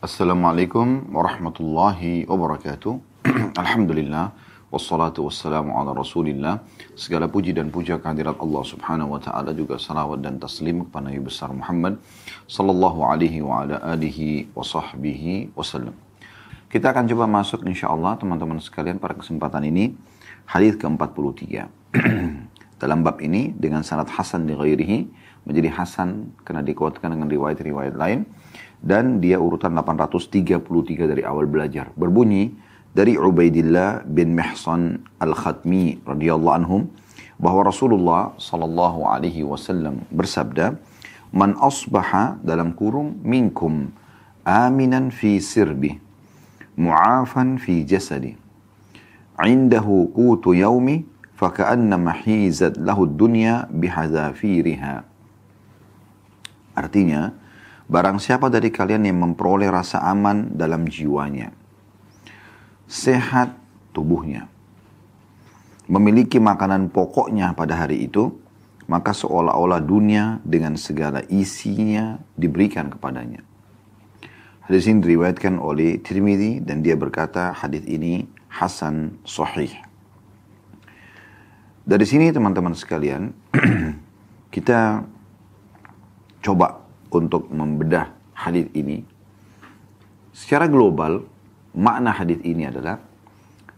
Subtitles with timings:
[0.00, 3.20] Assalamualaikum warahmatullahi wabarakatuh.
[3.60, 4.32] Alhamdulillah.
[4.72, 6.64] Wassalatu wassalamu ala rasulillah.
[6.96, 11.20] Segala puji dan puja kehadirat Allah subhanahu wa ta'ala juga salawat dan taslim kepada Nabi
[11.20, 12.00] besar Muhammad
[12.48, 15.92] sallallahu alaihi wa ala alihi wa sahbihi wasallam.
[16.72, 19.92] Kita akan coba masuk insya Allah teman-teman sekalian pada kesempatan ini
[20.48, 21.68] hadis ke-43.
[22.80, 25.12] Dalam bab ini dengan sanad hasan di ghairihi
[25.44, 28.24] menjadi hasan karena dikuatkan dengan riwayat-riwayat lain
[28.80, 31.92] dan dia urutan 833 dari awal belajar.
[31.96, 32.52] Berbunyi
[32.96, 36.90] dari Ubaidillah bin Mihsan Al-Khatmi radhiyallahu anhum
[37.40, 40.76] bahwa Rasulullah sallallahu alaihi wasallam bersabda,
[41.32, 43.92] "Man asbaha dalam kurung minkum
[44.44, 46.00] aminan fi sirbi,
[46.76, 48.34] mu'afan fi jasadi,
[49.40, 51.04] indahu qutu yaumi,
[51.36, 55.04] faka'annama hizat lahu dunya bihadzafiriha."
[56.76, 57.32] Artinya,
[57.90, 61.50] barang siapa dari kalian yang memperoleh rasa aman dalam jiwanya,
[62.86, 63.58] sehat
[63.90, 64.46] tubuhnya.
[65.90, 68.30] Memiliki makanan pokoknya pada hari itu,
[68.86, 73.42] maka seolah-olah dunia dengan segala isinya diberikan kepadanya.
[74.70, 79.74] Hadis ini diriwayatkan oleh Tirmidzi dan dia berkata hadis ini hasan sahih.
[81.82, 83.34] Dari sini teman-teman sekalian,
[84.54, 85.02] kita
[86.38, 89.02] coba untuk membedah hadis ini.
[90.30, 91.26] Secara global,
[91.74, 92.98] makna hadis ini adalah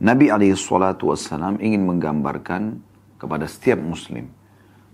[0.03, 2.79] Nabi SAW ingin menggambarkan
[3.17, 4.27] kepada setiap muslim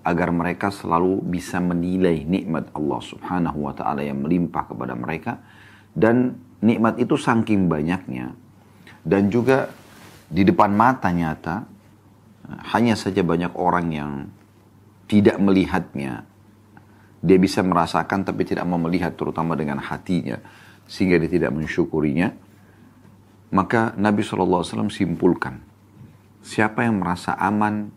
[0.05, 5.41] agar mereka selalu bisa menilai nikmat Allah Subhanahu wa taala yang melimpah kepada mereka.
[5.93, 8.33] Dan nikmat itu saking banyaknya.
[9.03, 9.73] Dan juga
[10.29, 11.65] di depan mata nyata
[12.73, 14.13] hanya saja banyak orang yang
[15.09, 16.29] tidak melihatnya
[17.19, 20.39] dia bisa merasakan tapi tidak mau melihat terutama dengan hatinya
[20.87, 22.49] sehingga dia tidak mensyukurinya
[23.49, 25.65] maka Nabi SAW simpulkan,
[26.45, 27.89] siapa yang merasa aman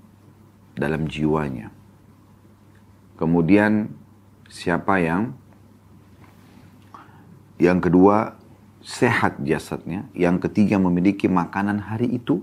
[0.79, 1.75] dalam jiwanya.
[3.19, 3.91] Kemudian
[4.47, 5.35] siapa yang
[7.59, 8.39] yang kedua
[8.81, 12.41] sehat jasadnya, yang ketiga memiliki makanan hari itu,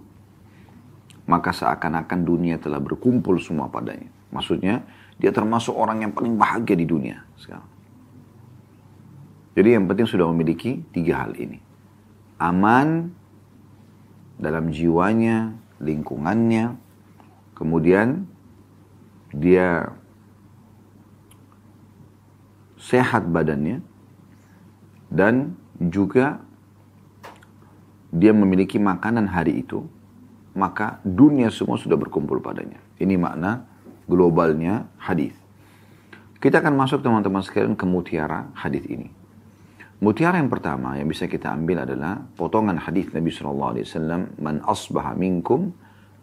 [1.25, 4.13] maka seakan-akan dunia telah berkumpul semua padanya.
[4.31, 4.85] Maksudnya
[5.19, 7.67] dia termasuk orang yang paling bahagia di dunia sekarang.
[9.59, 11.69] Jadi yang penting sudah memiliki tiga hal ini
[12.39, 13.11] aman
[14.39, 16.79] dalam jiwanya, lingkungannya,
[17.59, 18.31] kemudian
[19.35, 19.91] dia
[22.79, 23.83] sehat badannya,
[25.11, 25.59] dan
[25.91, 26.41] juga
[28.15, 29.85] dia memiliki makanan hari itu,
[30.55, 32.81] maka dunia semua sudah berkumpul padanya.
[32.97, 33.68] Ini makna
[34.09, 35.37] globalnya hadis.
[36.41, 39.13] Kita akan masuk teman-teman sekalian ke mutiara hadis ini.
[39.99, 44.63] Mutiara yang pertama yang bisa kita ambil adalah potongan hadis Nabi Shallallahu Alaihi Wasallam, "Man
[44.63, 45.75] asbaha minkum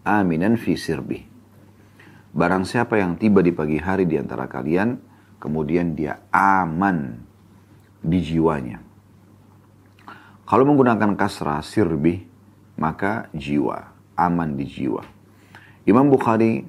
[0.08, 1.28] aminan fi sirbi."
[2.36, 4.96] Barang siapa yang tiba di pagi hari di antara kalian,
[5.40, 7.20] kemudian dia aman
[8.00, 8.80] di jiwanya.
[10.48, 12.24] Kalau menggunakan kasrah sirbi,
[12.80, 15.04] maka jiwa, aman di jiwa.
[15.84, 16.64] Imam Bukhari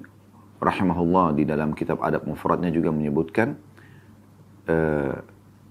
[0.57, 3.57] rahimahullah di dalam kitab adab mufradnya juga menyebutkan,
[4.67, 5.17] uh,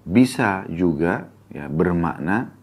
[0.07, 2.55] bisa juga ya, bermakna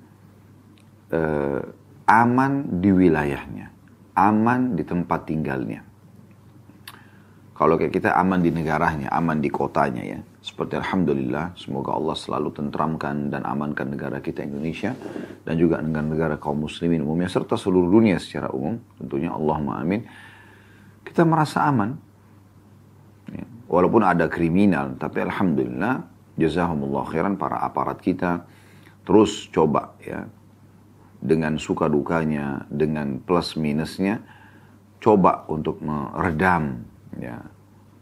[1.13, 1.61] eh,
[2.09, 3.69] aman di wilayahnya,
[4.17, 5.85] aman di tempat tinggalnya.
[7.55, 10.19] Kalau kayak kita aman di negaranya, aman di kotanya ya.
[10.43, 14.93] Seperti Alhamdulillah, semoga Allah selalu tentramkan dan amankan negara kita Indonesia
[15.47, 18.83] dan juga negara-negara kaum muslimin umumnya serta seluruh dunia secara umum.
[18.99, 20.03] Tentunya Allahumma amin.
[21.07, 21.95] Kita merasa aman.
[23.75, 26.07] Walaupun ada kriminal, tapi Alhamdulillah
[26.39, 28.47] Jazahumullah khairan para aparat kita
[29.03, 30.31] terus coba ya
[31.19, 34.23] dengan suka dukanya, dengan plus minusnya
[35.03, 36.87] coba untuk meredam
[37.19, 37.43] ya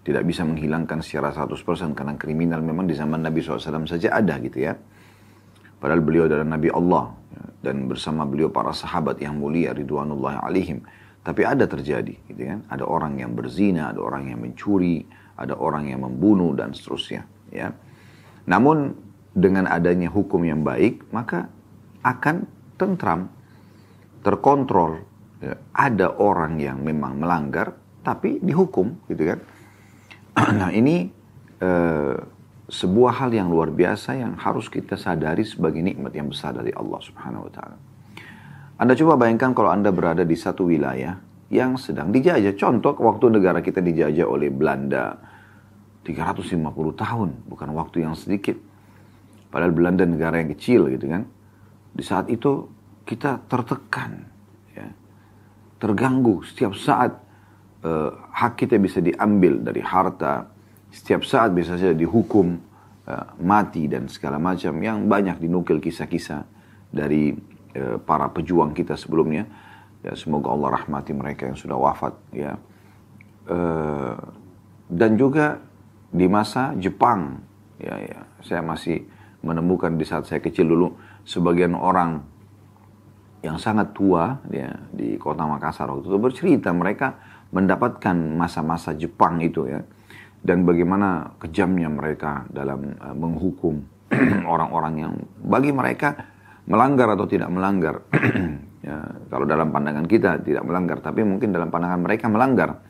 [0.04, 4.60] tidak bisa menghilangkan secara 100% karena kriminal memang di zaman Nabi SAW saja ada gitu
[4.60, 4.76] ya.
[5.80, 10.84] Padahal beliau adalah Nabi Allah ya, dan bersama beliau para sahabat yang mulia ridwanullah alaihim.
[11.22, 12.66] Tapi ada terjadi gitu kan.
[12.66, 15.06] Ada orang yang berzina, ada orang yang mencuri,
[15.42, 17.74] ada orang yang membunuh dan seterusnya ya.
[18.46, 18.96] Namun
[19.32, 21.48] dengan adanya hukum yang baik, maka
[22.04, 22.44] akan
[22.76, 23.30] tentram,
[24.20, 25.04] terkontrol.
[25.42, 27.74] Ya, ada orang yang memang melanggar,
[28.06, 29.40] tapi dihukum, gitu kan?
[30.62, 31.10] Nah ini
[31.60, 32.16] eh,
[32.70, 37.00] sebuah hal yang luar biasa yang harus kita sadari sebagai nikmat yang besar dari Allah
[37.02, 37.76] Subhanahu Wa Taala.
[38.80, 41.20] Anda coba bayangkan kalau Anda berada di satu wilayah
[41.52, 42.56] yang sedang dijajah.
[42.56, 45.31] Contoh waktu negara kita dijajah oleh Belanda,
[46.02, 46.66] 350
[46.98, 48.58] tahun, bukan waktu yang sedikit.
[49.52, 51.22] Padahal Belanda negara yang kecil gitu kan.
[51.94, 52.66] Di saat itu
[53.06, 54.26] kita tertekan,
[54.74, 54.88] ya,
[55.78, 57.12] terganggu setiap saat
[57.86, 60.50] uh, hak kita bisa diambil dari harta,
[60.90, 62.58] setiap saat bisa saja dihukum
[63.06, 66.42] uh, mati dan segala macam yang banyak dinukil kisah-kisah
[66.90, 67.36] dari
[67.78, 69.46] uh, para pejuang kita sebelumnya.
[70.02, 72.18] Ya, semoga Allah rahmati mereka yang sudah wafat.
[72.34, 72.58] Ya.
[73.46, 74.18] Uh,
[74.90, 75.62] dan juga
[76.12, 77.40] di masa Jepang,
[77.80, 79.02] ya, ya, saya masih
[79.40, 80.94] menemukan di saat saya kecil dulu
[81.24, 82.22] sebagian orang
[83.42, 87.18] yang sangat tua ya, di kota Makassar waktu itu bercerita mereka
[87.50, 89.82] mendapatkan masa-masa Jepang itu ya
[90.42, 93.82] dan bagaimana kejamnya mereka dalam uh, menghukum
[94.52, 96.18] orang-orang yang bagi mereka
[96.66, 97.96] melanggar atau tidak melanggar.
[98.82, 98.98] Ya,
[99.30, 102.82] kalau dalam pandangan kita tidak melanggar tapi mungkin dalam pandangan mereka melanggar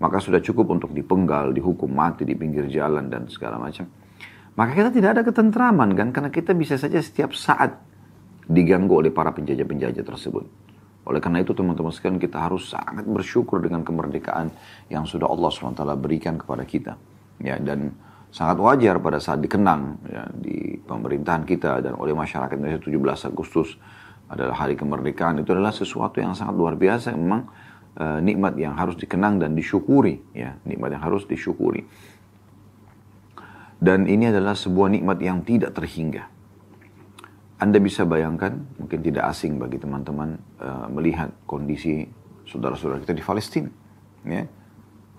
[0.00, 3.84] maka sudah cukup untuk dipenggal dihukum mati di pinggir jalan dan segala macam
[4.58, 7.78] maka kita tidak ada ketentraman kan karena kita bisa saja setiap saat
[8.50, 10.44] diganggu oleh para penjajah-penjajah tersebut.
[11.06, 14.50] Oleh karena itu teman-teman sekalian kita harus sangat bersyukur dengan kemerdekaan
[14.90, 16.92] yang sudah Allah SWT berikan kepada kita.
[17.40, 17.94] Ya, dan
[18.28, 23.80] sangat wajar pada saat dikenang ya, di pemerintahan kita dan oleh masyarakat Indonesia 17 Agustus
[24.30, 27.48] adalah hari kemerdekaan itu adalah sesuatu yang sangat luar biasa memang
[27.96, 31.86] e, nikmat yang harus dikenang dan disyukuri ya nikmat yang harus disyukuri
[33.80, 36.28] dan ini adalah sebuah nikmat yang tidak terhingga
[37.60, 42.08] anda bisa bayangkan, mungkin tidak asing bagi teman-teman uh, melihat kondisi
[42.48, 43.68] saudara-saudara kita di Palestina.
[44.24, 44.48] Ya.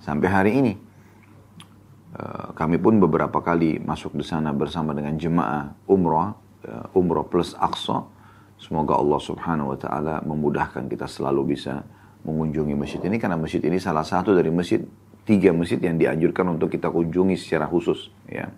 [0.02, 0.74] Sampai hari ini,
[2.18, 6.34] uh, kami pun beberapa kali masuk di sana bersama dengan jemaah umrah,
[6.66, 8.10] uh, umrah plus Aqsa.
[8.58, 11.86] Semoga Allah subhanahu wa ta'ala memudahkan kita selalu bisa
[12.26, 13.18] mengunjungi masjid ini.
[13.18, 14.82] Karena masjid ini salah satu dari masjid,
[15.26, 18.10] tiga masjid yang dianjurkan untuk kita kunjungi secara khusus.
[18.30, 18.50] Ya.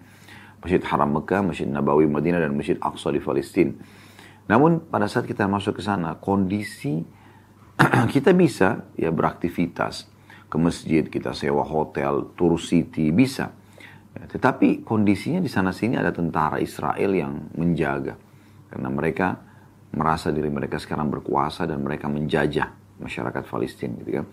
[0.63, 3.75] Masjid Haram Mekah, Masjid Nabawi Madinah, dan Masjid Aqsa di Palestina.
[4.47, 7.03] Namun pada saat kita masuk ke sana, kondisi
[8.15, 10.07] kita bisa ya beraktivitas
[10.47, 13.51] ke masjid, kita sewa hotel, tour city, bisa.
[14.13, 18.15] Ya, tetapi kondisinya di sana sini ada tentara Israel yang menjaga.
[18.71, 19.41] Karena mereka
[19.93, 24.27] merasa diri mereka sekarang berkuasa dan mereka menjajah masyarakat Palestina gitu kan.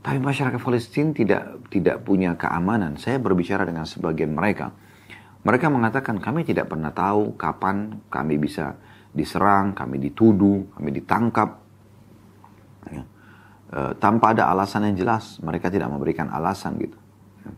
[0.00, 2.96] Tapi masyarakat Palestina tidak tidak punya keamanan.
[2.96, 4.72] Saya berbicara dengan sebagian mereka
[5.40, 8.76] mereka mengatakan kami tidak pernah tahu kapan kami bisa
[9.16, 11.56] diserang, kami dituduh, kami ditangkap.
[12.92, 13.02] Ya.
[13.72, 16.98] E, tanpa ada alasan yang jelas, mereka tidak memberikan alasan gitu.
[17.40, 17.52] Ya.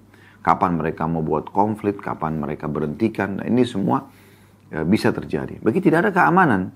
[0.47, 4.07] Kapan mereka mau buat konflik, kapan mereka berhentikan, nah, ini semua
[4.71, 5.59] ya, bisa terjadi.
[5.59, 6.71] Bagi tidak ada keamanan,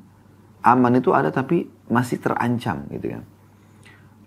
[0.66, 3.22] aman itu ada tapi masih terancam gitu kan.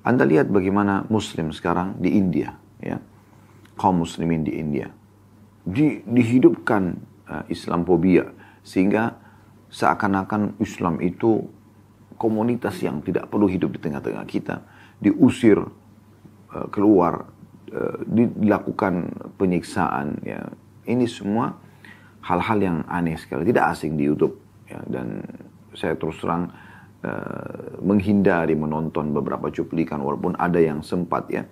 [0.03, 2.97] Anda lihat bagaimana Muslim sekarang di India, ya.
[3.75, 4.91] Kaum Muslimin di India.
[5.63, 6.83] Di, dihidupkan
[7.27, 8.31] uh, Islamophobia
[8.63, 9.15] sehingga
[9.69, 11.45] seakan-akan Islam itu
[12.19, 14.63] komunitas yang tidak perlu hidup di tengah-tengah kita.
[14.99, 17.27] Diusir uh, keluar
[17.71, 20.43] uh, dilakukan penyiksaan ya.
[20.89, 21.55] Ini semua
[22.23, 23.47] hal-hal yang aneh sekali.
[23.47, 24.35] Tidak asing di YouTube
[24.67, 24.79] ya.
[24.83, 25.23] Dan
[25.75, 26.51] saya terus terang
[27.03, 31.43] uh, menghindari menonton beberapa cuplikan walaupun ada yang sempat ya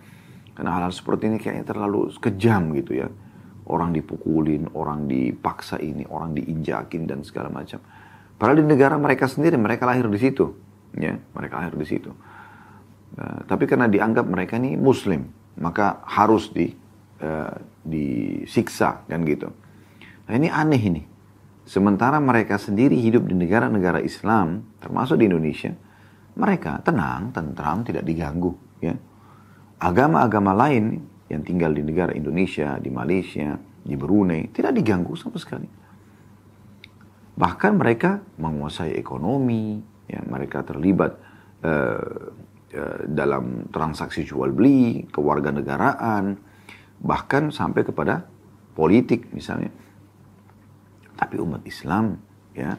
[0.57, 3.07] karena hal-hal seperti ini kayaknya terlalu kejam gitu ya
[3.67, 7.83] Orang dipukulin, orang dipaksa ini, orang diinjakin dan segala macam.
[8.39, 10.55] Padahal di negara mereka sendiri, mereka lahir di situ.
[10.95, 12.15] Ya, mereka lahir di situ.
[13.19, 15.27] Uh, tapi karena dianggap mereka ini muslim,
[15.59, 16.71] maka harus di
[17.19, 19.51] uh, disiksa kan gitu.
[20.31, 21.03] Nah ini aneh ini.
[21.67, 25.75] Sementara mereka sendiri hidup di negara-negara Islam, termasuk di Indonesia,
[26.39, 28.55] mereka tenang, tentram, tidak diganggu.
[28.79, 28.95] Ya.
[29.75, 35.67] Agama-agama lain yang tinggal di negara Indonesia, di Malaysia, di Brunei, tidak diganggu sama sekali.
[37.35, 41.19] Bahkan mereka menguasai ekonomi, ya, mereka terlibat
[41.67, 42.31] uh,
[42.79, 46.39] uh, dalam transaksi jual beli, kewarganegaraan,
[47.03, 48.23] bahkan sampai kepada
[48.71, 49.69] politik misalnya.
[51.17, 52.21] Tapi umat Islam
[52.53, 52.77] ya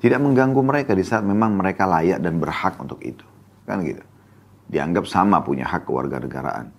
[0.00, 3.24] tidak mengganggu mereka di saat memang mereka layak dan berhak untuk itu.
[3.64, 4.04] Kan gitu.
[4.68, 6.72] Dianggap sama punya hak kewarganegaraan.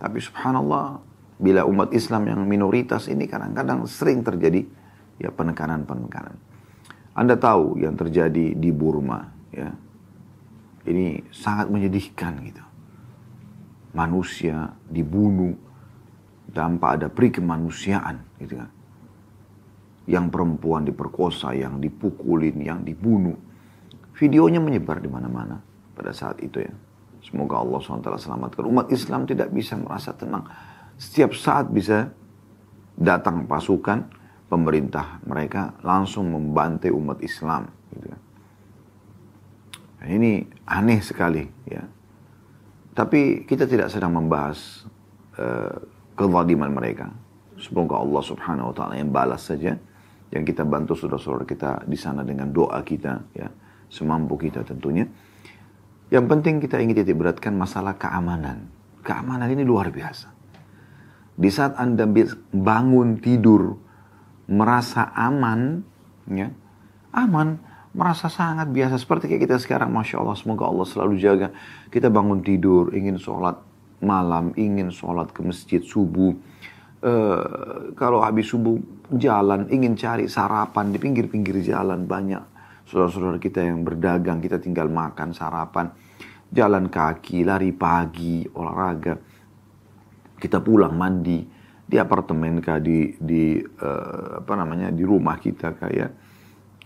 [0.00, 1.00] Tapi subhanallah,
[1.36, 4.64] bila umat Islam yang minoritas ini kadang-kadang sering terjadi
[5.20, 6.36] ya penekanan-penekanan.
[7.12, 9.20] Anda tahu yang terjadi di Burma,
[9.52, 9.68] ya.
[10.80, 12.64] Ini sangat menyedihkan gitu.
[13.92, 15.52] Manusia dibunuh
[16.56, 18.70] tanpa ada peri kemanusiaan gitu kan.
[20.10, 23.38] Yang perempuan diperkosa, yang dipukulin, yang dibunuh.
[24.18, 25.62] Videonya menyebar di mana-mana
[25.94, 26.72] pada saat itu ya.
[27.22, 28.64] Semoga Allah SWT selamatkan.
[28.66, 30.48] Umat Islam tidak bisa merasa tenang.
[30.98, 32.10] Setiap saat bisa
[32.96, 34.08] datang pasukan
[34.50, 37.70] pemerintah mereka langsung membantai umat Islam.
[37.94, 38.08] Gitu.
[40.00, 41.84] Ini aneh sekali ya.
[42.96, 44.88] Tapi kita tidak sedang membahas
[45.38, 45.76] uh,
[46.16, 47.12] kezaliman mereka.
[47.60, 49.76] Semoga Allah Subhanahu wa taala yang balas saja
[50.30, 53.50] yang kita bantu saudara-saudara kita di sana dengan doa kita ya,
[53.90, 55.06] semampu kita tentunya.
[56.10, 58.66] Yang penting kita ingin titik beratkan masalah keamanan.
[59.02, 60.30] Keamanan ini luar biasa.
[61.38, 62.04] Di saat Anda
[62.50, 63.78] bangun tidur
[64.50, 65.86] merasa aman,
[66.26, 66.50] ya,
[67.14, 67.62] aman,
[67.94, 71.54] merasa sangat biasa seperti kayak kita sekarang, masya Allah, semoga Allah selalu jaga.
[71.90, 73.58] Kita bangun tidur, ingin sholat
[74.02, 76.34] malam, ingin sholat ke masjid subuh,
[77.04, 78.76] uh, kalau habis subuh
[79.10, 82.42] jalan ingin cari sarapan di pinggir-pinggir jalan banyak
[82.90, 85.94] saudara-saudara kita yang berdagang kita tinggal makan sarapan.
[86.50, 89.14] Jalan kaki lari pagi olahraga.
[90.34, 91.46] Kita pulang mandi
[91.90, 96.10] di apartemen kah di di uh, apa namanya di rumah kita kayak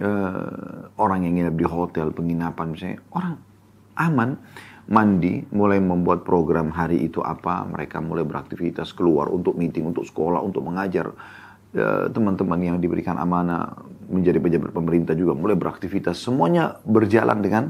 [0.00, 3.36] uh, eh, orang yang nginep di hotel penginapan misalnya orang
[4.00, 4.30] aman
[4.84, 10.44] mandi, mulai membuat program hari itu apa, mereka mulai beraktivitas keluar untuk meeting, untuk sekolah,
[10.44, 11.08] untuk mengajar
[11.72, 17.64] ya, teman-teman yang diberikan amanah menjadi pejabat pemerintah juga mulai beraktivitas, semuanya berjalan dengan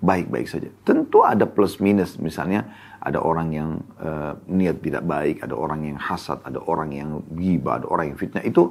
[0.00, 0.70] baik-baik saja.
[0.86, 5.98] Tentu ada plus minus, misalnya ada orang yang uh, niat tidak baik, ada orang yang
[6.00, 8.70] hasad, ada orang yang gibah, ada orang yang fitnah, itu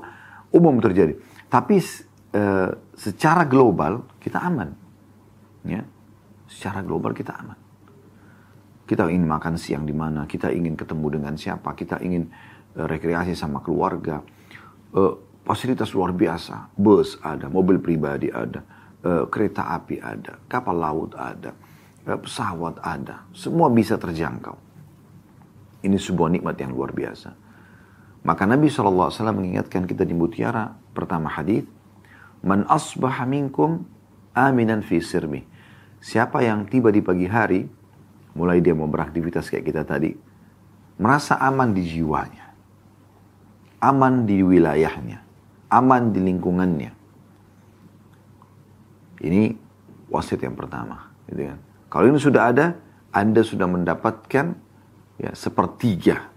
[0.55, 1.19] umum terjadi.
[1.51, 1.77] Tapi
[2.33, 4.71] uh, secara global kita aman,
[5.67, 5.83] ya.
[6.47, 7.66] Secara global kita aman.
[8.87, 12.31] Kita ingin makan siang di mana, kita ingin ketemu dengan siapa, kita ingin
[12.79, 14.23] uh, rekreasi sama keluarga.
[14.95, 18.63] Uh, fasilitas luar biasa, bus ada, mobil pribadi ada,
[19.03, 21.51] uh, kereta api ada, kapal laut ada,
[22.07, 24.55] uh, pesawat ada, semua bisa terjangkau.
[25.83, 27.35] Ini sebuah nikmat yang luar biasa.
[28.23, 31.67] Maka Nabi SAW mengingatkan kita di mutiara pertama hadis,
[32.45, 33.87] Man asbaha minkum
[34.37, 35.41] aminan fi sirmi.
[35.97, 37.65] Siapa yang tiba di pagi hari
[38.37, 40.13] mulai dia mau beraktivitas kayak kita tadi,
[41.01, 42.53] merasa aman di jiwanya,
[43.81, 45.25] aman di wilayahnya,
[45.73, 46.91] aman di lingkungannya.
[49.17, 49.41] Ini
[50.13, 51.57] wasit yang pertama, gitu kan.
[51.89, 52.77] Kalau ini sudah ada,
[53.09, 54.45] Anda sudah mendapatkan
[55.17, 56.29] ya sepertiga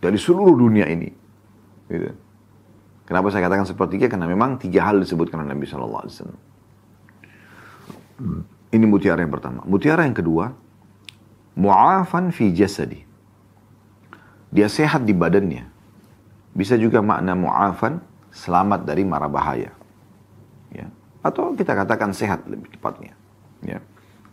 [0.00, 1.12] dari seluruh dunia ini.
[1.92, 2.08] Gitu.
[3.04, 4.08] Kenapa saya katakan sepertiga?
[4.08, 6.08] Karena memang tiga hal disebutkan oleh Nabi Shallallahu.
[8.72, 9.60] Ini mutiara yang pertama.
[9.68, 10.56] Mutiara yang kedua,
[11.56, 13.04] mu'afan fi jasadi.
[14.52, 15.64] Dia sehat di badannya.
[16.52, 19.72] Bisa juga makna mu'afan, selamat dari mara bahaya.
[20.68, 20.88] Ya.
[21.24, 23.16] Atau kita katakan sehat lebih tepatnya.
[23.64, 23.80] Ya.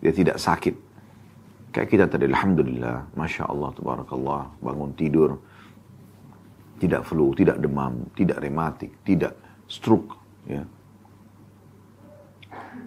[0.03, 0.75] Dia tidak sakit.
[1.69, 5.39] Kayak kita tadi, Alhamdulillah, Masya Allah, Tabarakallah, bangun tidur.
[6.79, 9.35] Tidak flu, tidak demam, tidak rematik, tidak
[9.67, 10.15] stroke.
[10.47, 10.67] Ya.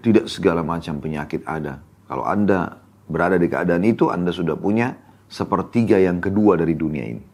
[0.03, 1.79] Tidak segala macam penyakit ada.
[2.11, 2.82] Kalau Anda
[3.13, 4.97] berada di keadaan itu, Anda sudah punya
[5.29, 7.25] sepertiga yang kedua dari dunia ini.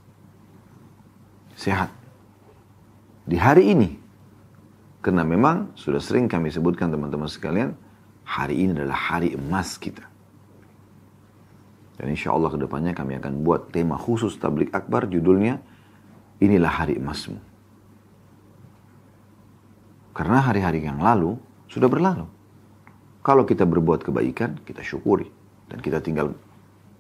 [1.55, 1.95] Sehat.
[3.29, 3.91] Di hari ini,
[4.99, 7.79] karena memang sudah sering kami sebutkan teman-teman sekalian,
[8.27, 10.03] hari ini adalah hari emas kita.
[11.99, 15.59] Dan insya Allah ke depannya kami akan buat tema khusus tablik akbar judulnya
[16.39, 17.39] inilah hari emasmu.
[20.15, 22.27] Karena hari-hari yang lalu sudah berlalu.
[23.23, 25.38] Kalau kita berbuat kebaikan, kita syukuri.
[25.69, 26.33] Dan kita tinggal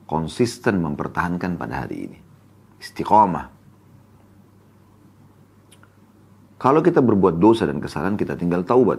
[0.08, 2.18] konsisten mempertahankan pada hari ini.
[2.80, 3.46] Istiqomah.
[6.58, 8.98] Kalau kita berbuat dosa dan kesalahan, kita tinggal taubat.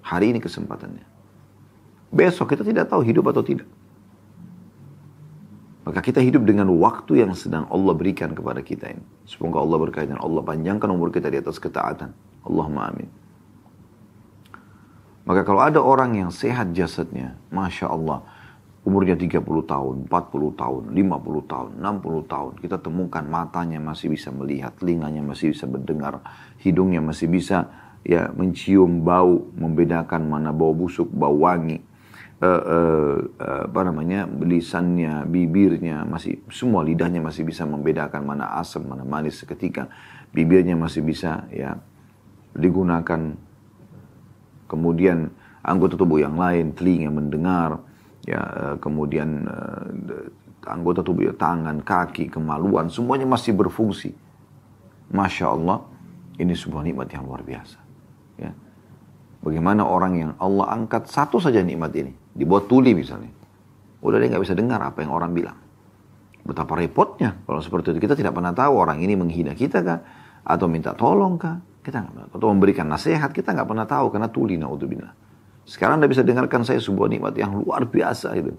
[0.00, 1.04] Hari ini kesempatannya.
[2.10, 3.68] Besok kita tidak tahu hidup atau tidak.
[5.86, 9.02] Maka kita hidup dengan waktu yang sedang Allah berikan kepada kita ini.
[9.26, 12.14] Semoga Allah berkaitan Allah panjangkan umur kita di atas ketaatan.
[12.46, 13.10] Allahumma amin.
[15.26, 18.22] Maka kalau ada orang yang sehat jasadnya, Masya Allah,
[18.80, 22.52] umurnya 30 tahun, 40 tahun, 50 tahun, 60 tahun.
[22.64, 26.24] Kita temukan matanya masih bisa melihat, telinganya masih bisa mendengar,
[26.64, 27.68] hidungnya masih bisa
[28.00, 31.92] ya mencium bau, membedakan mana bau busuk, bau wangi.
[32.40, 38.88] Uh, uh, uh, apa namanya lisannya, bibirnya masih semua lidahnya masih bisa membedakan mana asam,
[38.88, 39.92] mana manis seketika.
[40.32, 41.76] Bibirnya masih bisa ya
[42.56, 43.36] digunakan.
[44.72, 45.28] Kemudian
[45.60, 47.89] anggota tubuh yang lain, telinga mendengar,
[48.30, 54.14] ya eh, kemudian uh, anggota tubuh ya, tangan, kaki, kemaluan, semuanya masih berfungsi.
[55.10, 55.82] Masya Allah,
[56.38, 57.78] ini sebuah nikmat yang luar biasa.
[58.38, 58.54] Ya.
[59.42, 63.32] Bagaimana orang yang Allah angkat satu saja nikmat ini, dibuat tuli misalnya.
[64.00, 65.58] Udah dia nggak bisa dengar apa yang orang bilang.
[66.40, 68.00] Betapa repotnya kalau seperti itu.
[68.00, 70.00] Kita tidak pernah tahu orang ini menghina kita kah?
[70.46, 71.60] Atau minta tolong kah?
[71.80, 75.29] Kita nggak Atau memberikan nasihat, kita nggak pernah tahu karena tuli, naudzubillah.
[75.70, 78.50] Sekarang Anda bisa dengarkan saya sebuah nikmat yang luar biasa itu.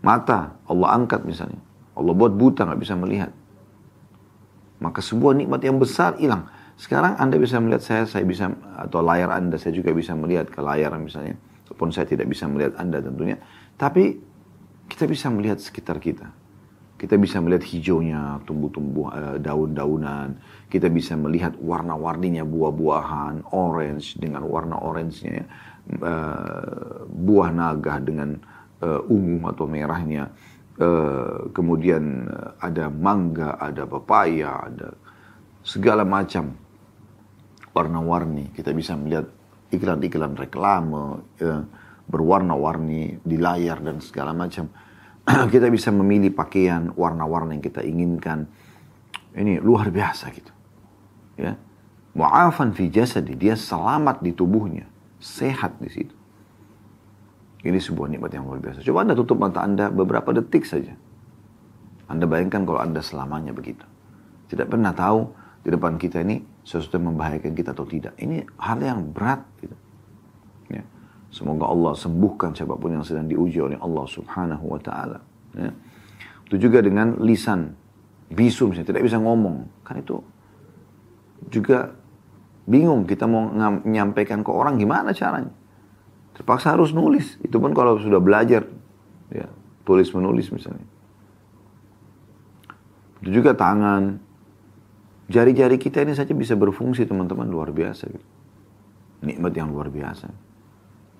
[0.00, 1.60] Mata Allah angkat misalnya.
[1.92, 3.28] Allah buat buta nggak bisa melihat.
[4.80, 6.48] Maka sebuah nikmat yang besar hilang.
[6.80, 8.48] Sekarang Anda bisa melihat saya, saya bisa
[8.80, 11.36] atau layar Anda saya juga bisa melihat ke layar misalnya.
[11.68, 13.36] Walaupun saya tidak bisa melihat Anda tentunya.
[13.76, 14.16] Tapi
[14.88, 16.32] kita bisa melihat sekitar kita.
[17.02, 20.38] Kita bisa melihat hijaunya tumbuh-tumbuh uh, daun-daunan.
[20.70, 25.42] Kita bisa melihat warna-warninya buah-buahan, orange dengan warna orange-nya.
[25.98, 28.38] Uh, buah naga dengan
[28.86, 30.30] uh, ungu atau merahnya.
[31.52, 32.26] Kemudian
[32.58, 34.96] ada mangga, ada pepaya, ada
[35.62, 36.58] segala macam
[37.70, 38.50] warna-warni.
[38.50, 39.30] Kita bisa melihat
[39.70, 41.22] iklan-iklan reklame
[42.08, 44.72] berwarna-warni di layar dan segala macam
[45.54, 48.50] kita bisa memilih pakaian warna-warna yang kita inginkan.
[49.32, 50.52] Ini luar biasa gitu.
[51.38, 51.56] Ya.
[52.12, 54.84] Mu'afan fi jasadi, dia selamat di tubuhnya,
[55.16, 56.12] sehat di situ.
[57.62, 58.84] Ini sebuah nikmat yang luar biasa.
[58.84, 60.92] Coba Anda tutup mata Anda beberapa detik saja.
[62.10, 63.86] Anda bayangkan kalau Anda selamanya begitu.
[64.52, 65.32] Tidak pernah tahu
[65.64, 68.12] di depan kita ini sesuatu yang membahayakan kita atau tidak.
[68.18, 69.76] Ini hal yang berat gitu.
[71.32, 75.18] Semoga Allah sembuhkan siapa pun yang sedang diuji oleh Allah subhanahu wa ta'ala.
[75.56, 75.72] Ya.
[76.44, 77.72] Itu juga dengan lisan.
[78.28, 79.64] Bisu misalnya, tidak bisa ngomong.
[79.80, 80.20] Kan itu
[81.48, 81.96] juga
[82.68, 83.48] bingung kita mau
[83.80, 85.48] menyampaikan ke orang gimana caranya.
[86.36, 87.40] Terpaksa harus nulis.
[87.40, 88.68] Itu pun kalau sudah belajar.
[89.32, 89.48] ya
[89.88, 90.84] Tulis menulis misalnya.
[93.24, 94.20] Itu juga tangan.
[95.32, 98.04] Jari-jari kita ini saja bisa berfungsi teman-teman luar biasa.
[98.04, 98.26] Gitu.
[99.24, 100.51] Nikmat yang luar biasa.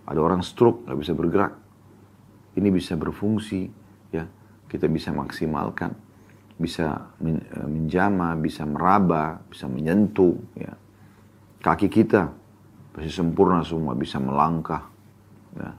[0.06, 1.52] Ada orang stroke, nggak bisa bergerak.
[2.58, 3.70] Ini bisa berfungsi,
[4.10, 4.26] ya.
[4.66, 5.92] Kita bisa maksimalkan,
[6.58, 10.74] bisa e, menjama, bisa meraba, bisa menyentuh, ya.
[11.62, 12.34] Kaki kita
[12.98, 14.90] masih sempurna semua, bisa melangkah,
[15.54, 15.70] ya.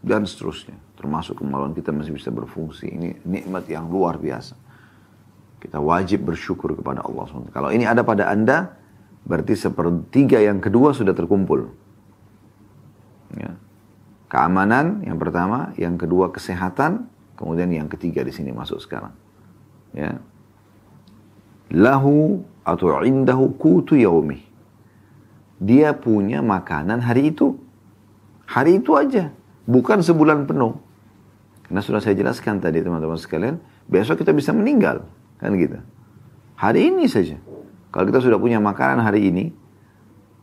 [0.00, 0.76] Dan seterusnya.
[0.96, 2.88] Termasuk kemaluan kita masih bisa berfungsi.
[2.88, 4.56] Ini nikmat yang luar biasa.
[5.60, 7.52] Kita wajib bersyukur kepada Allah SWT.
[7.52, 8.79] Kalau ini ada pada Anda,
[9.24, 11.70] Berarti sepertiga yang kedua sudah terkumpul.
[13.36, 13.54] Ya.
[14.30, 19.14] Keamanan yang pertama, yang kedua kesehatan, kemudian yang ketiga di sini masuk sekarang.
[19.90, 20.22] Ya.
[21.70, 24.42] Lahu atau indahu kutu yaumi.
[25.60, 27.58] Dia punya makanan hari itu.
[28.50, 29.30] Hari itu aja,
[29.68, 30.74] bukan sebulan penuh.
[31.70, 35.06] Karena sudah saya jelaskan tadi teman-teman sekalian, besok kita bisa meninggal,
[35.38, 35.78] kan gitu.
[36.58, 37.38] Hari ini saja.
[37.90, 39.50] Kalau kita sudah punya makanan hari ini,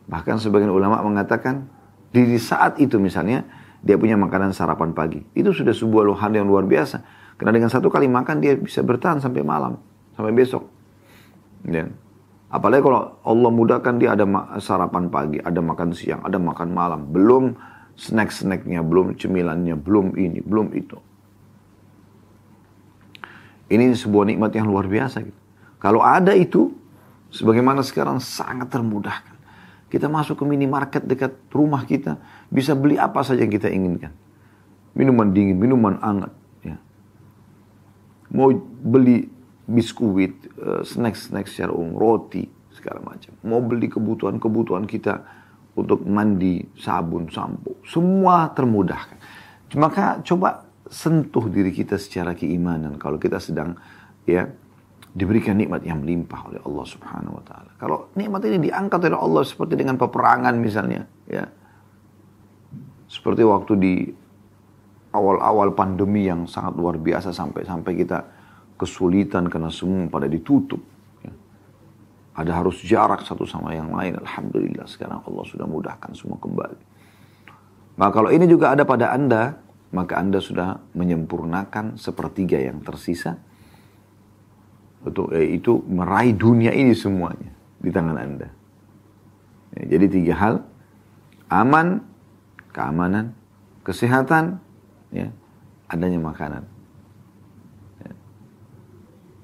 [0.08, 1.68] bahkan sebagian ulama mengatakan
[2.12, 3.48] di saat itu misalnya
[3.84, 7.04] dia punya makanan sarapan pagi, itu sudah sebuah hal yang luar biasa.
[7.38, 9.80] Karena dengan satu kali makan dia bisa bertahan sampai malam,
[10.18, 10.68] sampai besok.
[11.64, 11.88] Ya.
[12.48, 14.26] Apalagi kalau Allah mudahkan dia ada
[14.64, 17.54] sarapan pagi, ada makan siang, ada makan malam, belum
[18.00, 20.98] snack-snacknya, belum cemilannya, belum ini, belum itu.
[23.68, 25.28] Ini sebuah nikmat yang luar biasa.
[25.28, 25.40] Gitu.
[25.84, 26.72] Kalau ada itu,
[27.32, 29.36] Sebagaimana sekarang sangat termudahkan.
[29.88, 32.20] Kita masuk ke minimarket dekat rumah kita,
[32.52, 34.12] bisa beli apa saja yang kita inginkan.
[34.92, 36.34] Minuman dingin, minuman hangat.
[36.63, 36.76] Ya.
[38.36, 38.52] Mau
[38.84, 39.32] beli
[39.63, 43.32] biskuit, eh, snack-snack secara umum, roti, segala macam.
[43.48, 45.24] Mau beli kebutuhan-kebutuhan kita
[45.78, 47.80] untuk mandi, sabun, sampo.
[47.88, 49.18] Semua termudahkan.
[49.78, 53.76] Maka coba sentuh diri kita secara keimanan kalau kita sedang
[54.24, 54.48] ya
[55.17, 57.73] diberikan nikmat yang melimpah oleh Allah Subhanahu wa taala.
[57.82, 61.41] Kalau nikmat ini diangkat oleh Allah seperti dengan peperangan misalnya, ya.
[63.10, 63.93] Seperti waktu di
[65.10, 68.30] awal-awal pandemi yang sangat luar biasa sampai-sampai kita
[68.77, 70.86] kesulitan karena semua pada ditutup.
[71.25, 71.34] Ya.
[72.38, 74.21] Ada harus jarak satu sama yang lain.
[74.21, 76.77] Alhamdulillah sekarang Allah sudah mudahkan semua kembali.
[77.97, 79.58] Maka kalau ini juga ada pada Anda,
[79.89, 83.47] maka Anda sudah menyempurnakan sepertiga yang tersisa
[85.08, 88.50] untuk eh, itu meraih dunia ini semuanya di tangan Anda.
[89.78, 90.56] Ya, jadi tiga hal,
[91.48, 92.04] aman,
[92.76, 93.32] keamanan,
[93.88, 94.60] kesehatan,
[95.12, 95.32] ya,
[95.88, 96.63] adanya makanan.
[98.04, 98.12] Ya.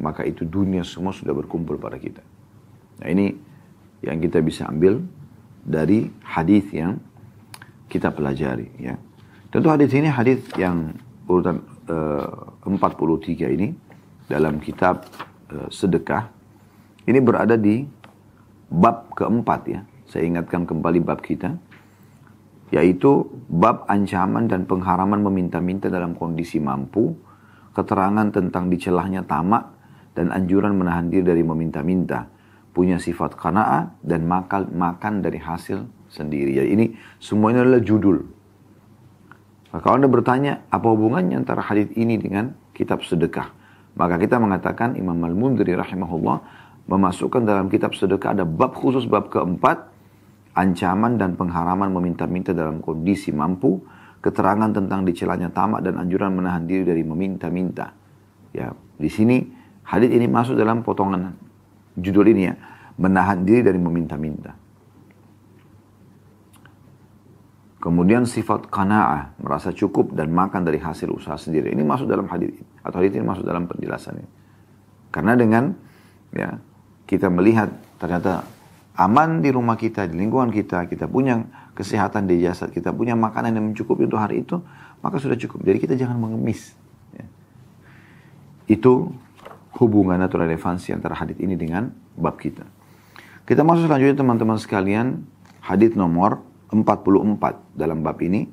[0.04, 2.22] Maka itu dunia semua sudah berkumpul pada kita.
[3.02, 3.36] Nah ini
[4.04, 5.00] yang kita bisa ambil
[5.64, 7.00] dari hadis yang
[7.88, 8.68] kita pelajari.
[8.82, 9.00] Ya.
[9.48, 10.98] Tentu hadis ini hadis yang
[11.30, 12.28] urutan eh,
[12.66, 13.68] uh, 43 ini
[14.28, 15.06] dalam kitab
[15.70, 16.30] sedekah
[17.04, 17.84] ini berada di
[18.72, 19.82] bab keempat ya.
[20.08, 21.58] Saya ingatkan kembali bab kita
[22.74, 27.14] yaitu bab ancaman dan pengharaman meminta-minta dalam kondisi mampu,
[27.78, 29.70] keterangan tentang dicelahnya tamak
[30.18, 32.26] dan anjuran menahan diri dari meminta-minta,
[32.74, 36.58] punya sifat kana'ah, dan makan, makan dari hasil sendiri.
[36.58, 36.86] Jadi ini
[37.22, 38.26] semuanya adalah judul.
[39.70, 43.54] Nah, kalau Anda bertanya, apa hubungannya antara hadis ini dengan kitab sedekah?
[43.94, 46.38] Maka kita mengatakan Imam Al-Mundiri rahimahullah
[46.90, 49.94] memasukkan dalam kitab sedekah ada bab khusus bab keempat
[50.54, 53.82] ancaman dan pengharaman meminta-minta dalam kondisi mampu,
[54.22, 57.94] keterangan tentang dicelanya tamak dan anjuran menahan diri dari meminta-minta.
[58.54, 59.42] Ya, di sini
[59.86, 61.34] hadis ini masuk dalam potongan
[61.98, 62.54] judul ini ya,
[63.02, 64.63] menahan diri dari meminta-minta.
[67.84, 71.76] Kemudian sifat kana'ah, merasa cukup dan makan dari hasil usaha sendiri.
[71.76, 74.30] Ini masuk dalam hadis atau hadis ini masuk dalam penjelasan ini.
[75.12, 75.76] Karena dengan
[76.32, 76.64] ya
[77.04, 78.48] kita melihat ternyata
[78.96, 81.44] aman di rumah kita, di lingkungan kita, kita punya
[81.76, 84.64] kesehatan di jasad, kita punya makanan yang mencukupi untuk hari itu,
[85.04, 85.68] maka sudah cukup.
[85.68, 86.72] Jadi kita jangan mengemis.
[87.12, 87.28] Ya.
[88.72, 89.12] Itu
[89.76, 92.64] hubungan atau relevansi antara hadis ini dengan bab kita.
[93.44, 95.28] Kita masuk selanjutnya teman-teman sekalian,
[95.60, 98.47] hadis nomor 44 dalam bab ini.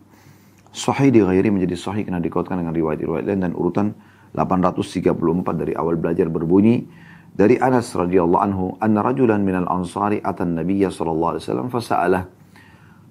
[0.75, 3.95] Sahih di ghairi menjadi sahih karena dikaitkan dengan riwayat-riwayat lain dan urutan
[4.35, 5.15] 834
[5.55, 6.83] dari awal belajar berbunyi
[7.31, 12.23] dari Anas radhiyallahu anhu anna rajulan minal ansari atan nabiyya sallallahu alaihi wasallam fasa'alah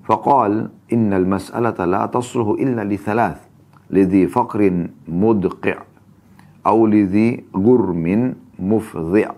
[0.05, 3.41] فقال إن المسألة لا تصلح إلا لثلاث
[3.91, 5.77] لذي فقر مدقع
[6.67, 9.29] أو لذي غرم مفضع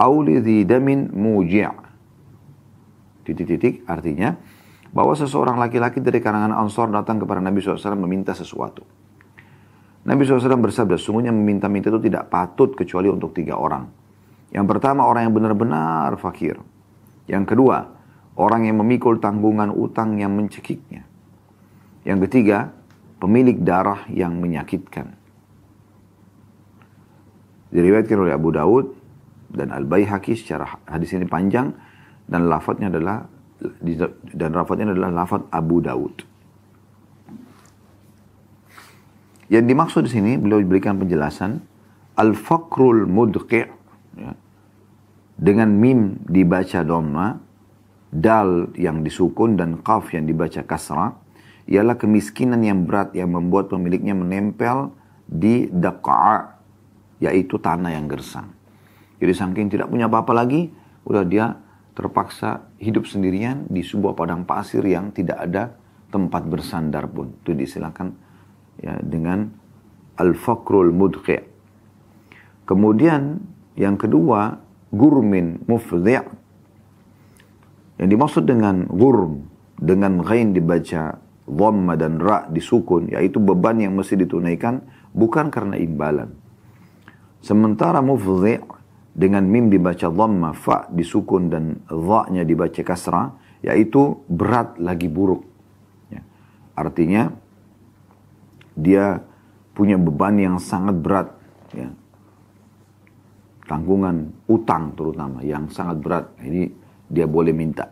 [0.00, 1.70] أو لذي دم موجع
[3.20, 4.40] titik-titik artinya
[4.95, 8.87] bahwa seseorang laki-laki dari kalangan Ansor datang kepada Nabi SAW meminta sesuatu.
[10.07, 13.91] Nabi SAW bersabda, sungguhnya meminta-minta itu tidak patut kecuali untuk tiga orang.
[14.55, 16.55] Yang pertama orang yang benar-benar fakir.
[17.27, 17.91] Yang kedua,
[18.39, 21.03] orang yang memikul tanggungan utang yang mencekiknya.
[22.07, 22.71] Yang ketiga,
[23.19, 25.11] pemilik darah yang menyakitkan.
[27.75, 28.95] Diriwayatkan oleh Abu Daud
[29.51, 31.75] dan Al-Baihaqi secara hadis ini panjang
[32.23, 33.34] dan lafadznya adalah
[34.33, 36.15] dan lafadznya adalah lafadz Abu Daud.
[39.45, 41.61] Yang dimaksud di sini beliau berikan penjelasan
[42.17, 43.69] al-faqrul mudqi'
[44.17, 44.33] ya,
[45.37, 47.37] dengan mim dibaca dhamma,
[48.09, 51.13] dal yang disukun dan qaf yang dibaca kasrah
[51.67, 54.95] ialah kemiskinan yang berat yang membuat pemiliknya menempel
[55.27, 56.55] di daqa'
[57.21, 58.49] yaitu tanah yang gersang.
[59.19, 60.69] Jadi saking tidak punya apa-apa lagi,
[61.05, 61.57] udah dia
[61.95, 65.63] terpaksa hidup sendirian di sebuah padang pasir yang tidak ada
[66.11, 67.31] tempat bersandar pun.
[67.41, 68.11] Itu disilakan
[68.83, 69.47] ya dengan
[70.19, 71.43] al-faqrul mudqi'.
[72.67, 73.39] Kemudian
[73.79, 74.59] yang kedua,
[74.91, 76.23] gurmin mufdhi'
[77.95, 79.47] yang dimaksud dengan gurm
[79.79, 84.83] dengan ghain dibaca dhamma dan ra disukun yaitu beban yang mesti ditunaikan
[85.15, 86.35] bukan karena imbalan.
[87.39, 88.74] Sementara mufdhi'
[89.15, 93.31] dengan mim dibaca dhamma, fa disukun dan dha-nya dibaca kasra,
[93.63, 95.47] yaitu berat lagi buruk.
[96.11, 96.19] Ya.
[96.75, 97.31] Artinya
[98.75, 99.23] dia
[99.71, 101.31] punya beban yang sangat berat,
[101.71, 101.95] ya.
[103.71, 106.25] tanggungan utang terutama yang sangat berat.
[106.43, 106.67] Ini
[107.07, 107.87] dia boleh minta.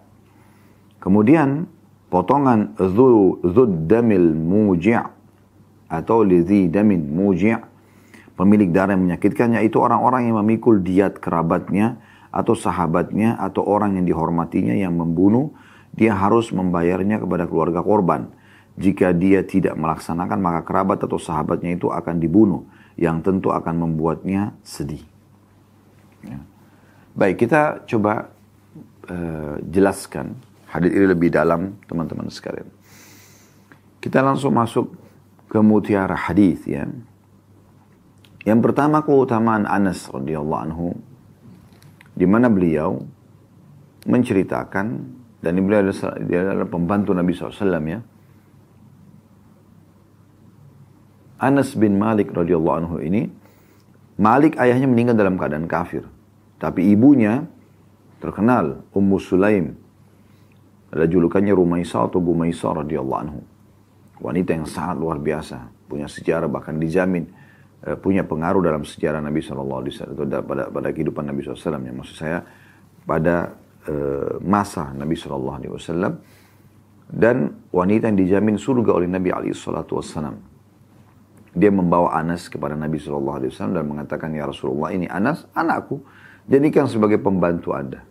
[1.00, 1.64] Kemudian
[2.12, 3.40] potongan zu
[3.88, 5.00] damil muji'
[5.88, 7.73] atau lidhi damin muji'
[8.34, 12.02] pemilik darah yang menyakitkannya itu orang-orang yang memikul diat kerabatnya
[12.34, 15.54] atau sahabatnya atau orang yang dihormatinya yang membunuh,
[15.94, 18.34] dia harus membayarnya kepada keluarga korban.
[18.74, 22.66] Jika dia tidak melaksanakan maka kerabat atau sahabatnya itu akan dibunuh
[22.98, 25.06] yang tentu akan membuatnya sedih.
[26.26, 26.42] Ya.
[27.14, 28.34] Baik, kita coba
[29.06, 30.34] uh, jelaskan
[30.74, 32.66] hadis ini lebih dalam teman-teman sekalian.
[34.02, 34.90] Kita langsung masuk
[35.46, 36.90] ke mutiara hadis ya.
[38.44, 40.88] Yang pertama keutamaan Anas radhiyallahu anhu
[42.12, 43.00] di mana beliau
[44.04, 44.88] menceritakan
[45.40, 48.00] dan beliau adalah, dia adalah pembantu Nabi SAW ya.
[51.40, 53.28] Anas bin Malik radhiyallahu anhu ini
[54.20, 56.06] Malik ayahnya meninggal dalam keadaan kafir.
[56.60, 57.44] Tapi ibunya
[58.24, 59.76] terkenal Ummu Sulaim.
[60.94, 63.42] Ada julukannya Rumaisa atau Bumaisa radhiyallahu anhu.
[64.22, 67.28] Wanita yang sangat luar biasa, punya sejarah bahkan dijamin
[68.00, 71.84] punya pengaruh dalam sejarah Nabi Shallallahu Alaihi Wasallam pada pada kehidupan Nabi SAW.
[71.84, 72.40] Ya maksud saya
[73.04, 73.60] pada
[73.92, 76.14] uh, masa Nabi Shallallahu Alaihi Wasallam
[77.12, 80.40] dan wanita yang dijamin surga oleh Nabi Alaihi Wasallam.
[81.54, 86.02] Dia membawa Anas kepada Nabi Shallallahu Alaihi Wasallam dan mengatakan ya Rasulullah ini Anas anakku
[86.48, 88.02] jadikan sebagai pembantu anda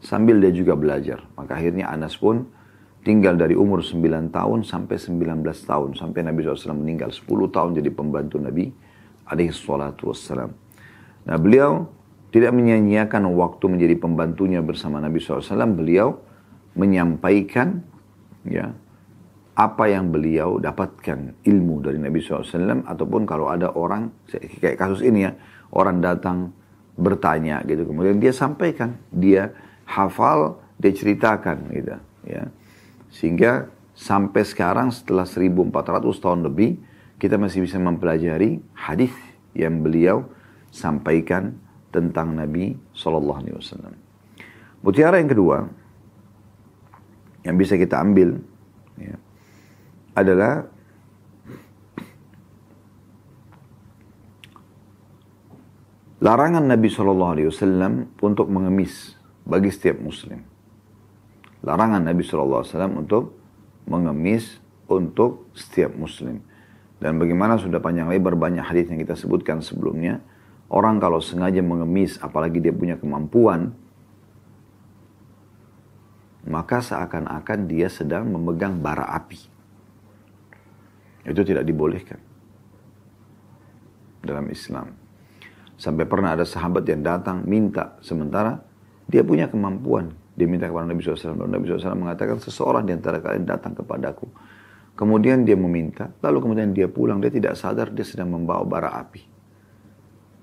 [0.00, 1.22] sambil dia juga belajar.
[1.36, 2.48] Maka akhirnya Anas pun
[3.04, 7.90] tinggal dari umur 9 tahun sampai 19 tahun sampai Nabi SAW meninggal 10 tahun jadi
[7.92, 8.72] pembantu Nabi
[9.30, 10.50] alaihi salatu wassalam.
[11.24, 11.86] Nah beliau
[12.34, 16.18] tidak menyia-nyiakan waktu menjadi pembantunya bersama Nabi SAW, beliau
[16.78, 17.82] menyampaikan
[18.46, 18.70] ya
[19.58, 25.26] apa yang beliau dapatkan ilmu dari Nabi SAW ataupun kalau ada orang kayak kasus ini
[25.26, 25.34] ya
[25.74, 26.54] orang datang
[26.94, 27.84] bertanya gitu.
[27.84, 29.50] Kemudian dia sampaikan dia
[29.84, 32.46] hafal dia ceritakan gitu ya.
[33.10, 36.78] Sehingga sampai sekarang setelah 1400 tahun lebih
[37.20, 39.12] kita masih bisa mempelajari hadis
[39.52, 40.24] yang beliau
[40.72, 41.52] sampaikan
[41.92, 43.92] tentang Nabi Shallallahu Alaihi Wasallam.
[44.80, 45.68] Mutiara yang kedua
[47.44, 48.40] yang bisa kita ambil
[48.96, 49.16] ya,
[50.16, 50.64] adalah
[56.24, 59.12] larangan Nabi Shallallahu Alaihi Wasallam untuk mengemis
[59.44, 60.40] bagi setiap Muslim.
[61.60, 63.24] Larangan Nabi Shallallahu Alaihi Wasallam untuk
[63.84, 64.56] mengemis
[64.88, 66.40] untuk setiap Muslim.
[67.00, 70.20] Dan bagaimana sudah panjang lebar banyak hadis yang kita sebutkan sebelumnya,
[70.70, 73.74] Orang kalau sengaja mengemis, apalagi dia punya kemampuan,
[76.46, 79.42] maka seakan-akan dia sedang memegang bara api.
[81.26, 82.22] Itu tidak dibolehkan
[84.22, 84.94] dalam Islam.
[85.74, 88.62] Sampai pernah ada sahabat yang datang minta, sementara
[89.10, 90.14] dia punya kemampuan.
[90.38, 91.50] Dia minta kepada Nabi SAW.
[91.50, 94.30] Nabi SAW mengatakan, seseorang di antara kalian datang kepadaku.
[95.00, 99.24] Kemudian dia meminta, lalu kemudian dia pulang, dia tidak sadar dia sedang membawa bara api.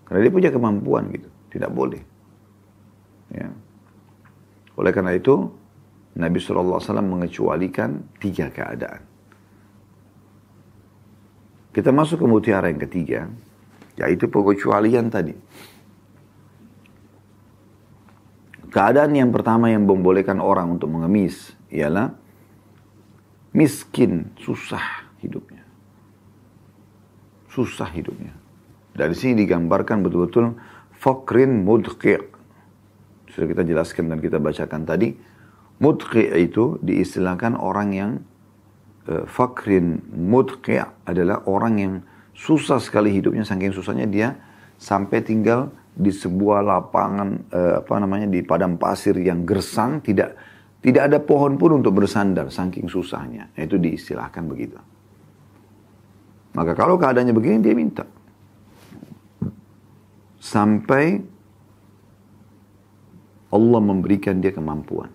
[0.01, 1.29] Karena dia punya kemampuan gitu.
[1.53, 2.01] Tidak boleh.
[3.37, 3.53] Ya.
[4.73, 5.53] Oleh karena itu,
[6.17, 9.05] Nabi SAW mengecualikan tiga keadaan.
[11.69, 13.29] Kita masuk ke mutiara yang ketiga,
[13.93, 15.37] yaitu pengecualian tadi.
[18.73, 22.17] Keadaan yang pertama yang membolehkan orang untuk mengemis ialah
[23.57, 25.65] miskin, susah hidupnya.
[27.49, 28.37] Susah hidupnya.
[28.93, 30.53] Dari sini digambarkan betul-betul
[30.93, 32.37] fakrin mudqi'
[33.37, 35.13] Sudah kita jelaskan dan kita bacakan tadi.
[35.77, 38.11] Mudqi' itu diistilahkan orang yang
[39.05, 41.93] uh, fakrin mudqi' adalah orang yang
[42.33, 44.33] susah sekali hidupnya saking susahnya dia
[44.81, 50.33] sampai tinggal di sebuah lapangan uh, apa namanya di padang pasir yang gersang tidak
[50.88, 53.52] tidak ada pohon pun untuk bersandar saking susahnya.
[53.60, 54.80] Itu diistilahkan begitu.
[56.56, 58.08] Maka kalau keadaannya begini dia minta
[60.39, 61.19] sampai
[63.52, 65.12] Allah memberikan dia kemampuan.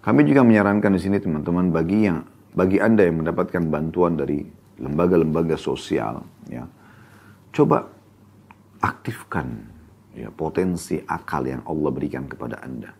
[0.00, 2.24] Kami juga menyarankan di sini teman-teman bagi yang
[2.56, 4.40] bagi Anda yang mendapatkan bantuan dari
[4.80, 6.64] lembaga-lembaga sosial ya.
[7.52, 7.84] Coba
[8.80, 9.71] aktifkan
[10.12, 12.92] ya potensi akal yang Allah berikan kepada Anda.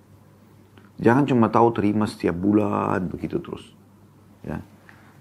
[1.03, 3.75] Jangan cuma tahu terima setiap bulan begitu terus.
[4.45, 4.61] Ya.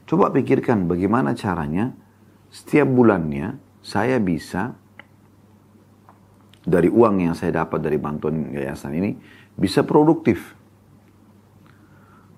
[0.05, 1.95] Coba pikirkan bagaimana caranya
[2.51, 4.75] setiap bulannya saya bisa
[6.61, 9.17] dari uang yang saya dapat dari bantuan yayasan ini
[9.57, 10.53] bisa produktif.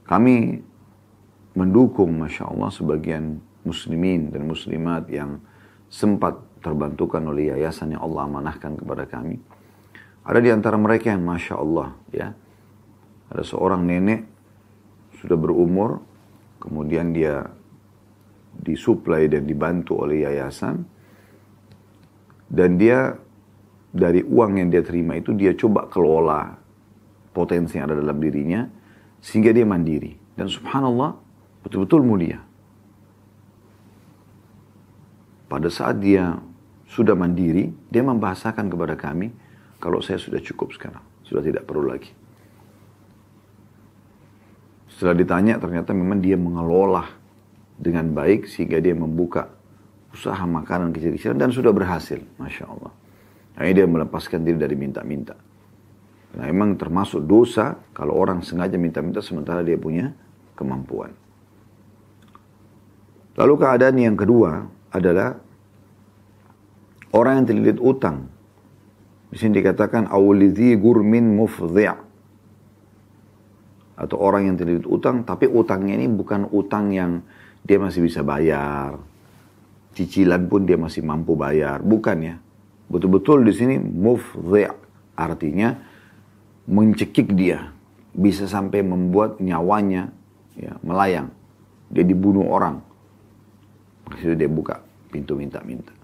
[0.08, 0.62] Kami
[1.58, 5.40] mendukung Masya Allah sebagian muslimin dan muslimat yang
[5.88, 9.38] sempat terbantukan oleh yayasan yang Allah amanahkan kepada kami.
[10.24, 12.32] Ada di antara mereka yang Masya Allah ya.
[13.28, 14.24] Ada seorang nenek
[15.20, 16.00] sudah berumur,
[16.64, 17.44] kemudian dia
[18.56, 20.86] disuplai dan dibantu oleh yayasan
[22.48, 23.18] dan dia
[23.90, 26.54] dari uang yang dia terima itu dia coba kelola
[27.34, 28.62] potensi yang ada dalam dirinya
[29.20, 30.14] sehingga dia mandiri.
[30.38, 31.18] Dan subhanallah
[31.66, 32.42] betul-betul mulia.
[35.50, 36.38] Pada saat dia
[36.94, 39.34] sudah mandiri, dia membahasakan kepada kami
[39.82, 42.14] kalau saya sudah cukup sekarang, sudah tidak perlu lagi.
[44.94, 47.10] Setelah ditanya ternyata memang dia mengelola
[47.82, 49.50] dengan baik sehingga dia membuka
[50.14, 52.94] usaha makanan kecil-kecilan dan sudah berhasil, masya Allah.
[53.58, 55.34] Nah, dia melepaskan diri dari minta-minta.
[56.38, 60.14] Nah, memang termasuk dosa kalau orang sengaja minta-minta sementara dia punya
[60.54, 61.14] kemampuan.
[63.34, 65.42] Lalu keadaan yang kedua adalah
[67.14, 68.28] orang yang terlilit utang.
[69.30, 71.90] Di sini dikatakan awlidhi gurmin mufdhi'
[73.94, 77.22] atau orang yang terlilit utang tapi utangnya ini bukan utang yang
[77.64, 79.00] dia masih bisa bayar,
[79.96, 81.80] cicilan pun dia masih mampu bayar.
[81.80, 82.36] Bukan ya.
[82.92, 84.70] Betul-betul di sini mufdhi'
[85.16, 85.78] artinya
[86.68, 87.72] mencekik dia.
[88.14, 90.14] Bisa sampai membuat nyawanya
[90.54, 91.34] ya, melayang.
[91.90, 92.78] Dia dibunuh orang.
[94.06, 94.78] Maksudnya dia buka
[95.10, 96.03] pintu minta-minta.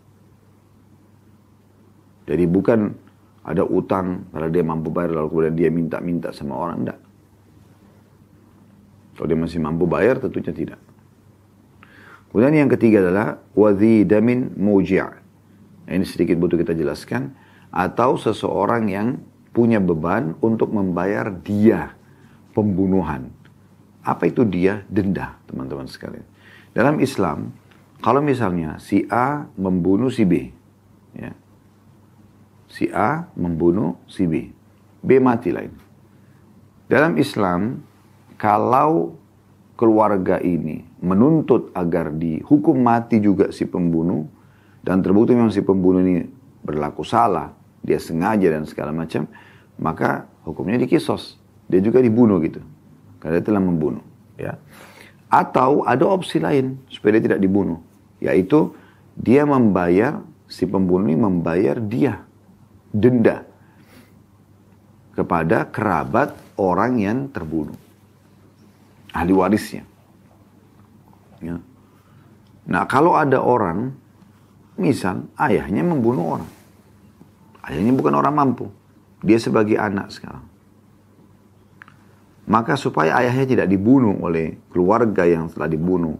[2.29, 2.93] Jadi bukan
[3.41, 6.85] ada utang karena dia mampu bayar lalu kemudian dia minta-minta sama orang.
[6.85, 6.99] Enggak.
[9.17, 10.79] Kalau dia masih mampu bayar tentunya tidak.
[12.29, 15.01] Kemudian yang ketiga adalah wadhi damin muji'
[15.89, 17.33] Ini sedikit butuh kita jelaskan.
[17.73, 19.17] Atau seseorang yang
[19.49, 21.97] punya beban untuk membayar dia
[22.53, 23.33] pembunuhan.
[24.05, 24.85] Apa itu dia?
[24.85, 26.25] Denda, teman-teman sekalian.
[26.73, 27.53] Dalam Islam,
[27.99, 30.53] kalau misalnya si A membunuh si B,
[31.17, 31.33] ya,
[32.69, 34.53] si A membunuh si B,
[35.01, 35.73] B mati lain.
[36.86, 37.82] Dalam Islam,
[38.38, 39.17] kalau
[39.73, 44.29] keluarga ini menuntut agar dihukum mati juga si pembunuh,
[44.86, 46.23] dan terbukti memang si pembunuh ini
[46.63, 47.51] berlaku salah,
[47.82, 49.25] dia sengaja dan segala macam,
[49.82, 51.41] maka hukumnya dikisos.
[51.69, 52.62] Dia juga dibunuh gitu.
[53.21, 54.03] Karena dia telah membunuh.
[54.36, 54.58] Ya.
[55.29, 57.79] Atau ada opsi lain supaya dia tidak dibunuh.
[58.17, 58.73] Yaitu
[59.13, 62.25] dia membayar, si pembunuh ini membayar dia
[62.89, 63.45] denda
[65.13, 67.75] kepada kerabat orang yang terbunuh.
[69.12, 69.84] Ahli warisnya.
[71.43, 71.60] Ya.
[72.69, 73.91] Nah kalau ada orang,
[74.80, 76.52] misal ayahnya membunuh orang.
[77.65, 78.65] Ayahnya bukan orang mampu.
[79.19, 80.45] Dia sebagai anak sekarang.
[82.49, 86.17] Maka supaya ayahnya tidak dibunuh oleh keluarga yang telah dibunuh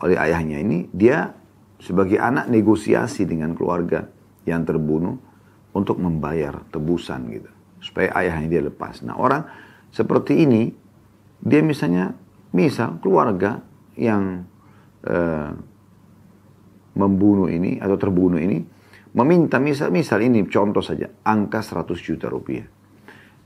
[0.00, 1.32] oleh ayahnya ini, dia
[1.76, 4.08] sebagai anak negosiasi dengan keluarga
[4.48, 5.33] yang terbunuh
[5.74, 7.50] untuk membayar tebusan gitu.
[7.82, 9.04] Supaya ayahnya dia lepas.
[9.04, 9.44] Nah orang
[9.94, 10.74] seperti ini,
[11.38, 12.10] dia misalnya,
[12.50, 13.62] misal keluarga
[13.94, 14.42] yang
[15.06, 15.50] uh,
[16.98, 18.58] membunuh ini atau terbunuh ini,
[19.14, 22.66] meminta misal, misal ini contoh saja, angka 100 juta rupiah.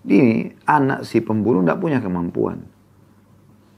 [0.09, 2.65] Ini anak si pembunuh tidak punya kemampuan.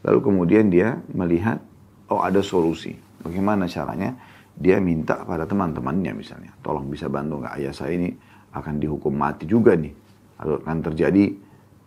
[0.07, 1.59] Lalu kemudian dia melihat,
[2.07, 2.95] oh ada solusi.
[3.21, 4.15] Bagaimana caranya?
[4.55, 8.13] Dia minta pada teman-temannya misalnya, tolong bisa bantu nggak ayah saya ini
[8.55, 9.93] akan dihukum mati juga nih.
[10.41, 11.35] Akan terjadi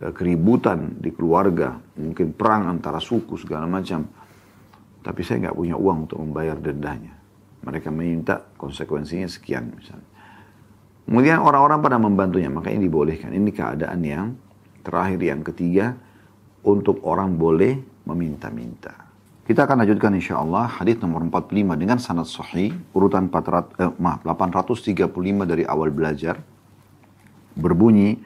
[0.00, 4.06] eh, keributan di keluarga, mungkin perang antara suku segala macam.
[5.04, 7.12] Tapi saya nggak punya uang untuk membayar dendanya.
[7.64, 10.08] Mereka meminta konsekuensinya sekian misalnya.
[11.04, 13.28] Kemudian orang-orang pada membantunya, maka ini dibolehkan.
[13.36, 14.26] Ini keadaan yang
[14.80, 15.92] terakhir, yang ketiga,
[16.64, 17.76] untuk orang boleh
[18.08, 19.04] meminta-minta.
[19.44, 24.24] Kita akan lanjutkan insya Allah hadis nomor 45 dengan sanad sahih, urutan 400, eh, maaf,
[24.24, 26.40] 835 dari awal belajar.
[27.54, 28.18] Berbunyi,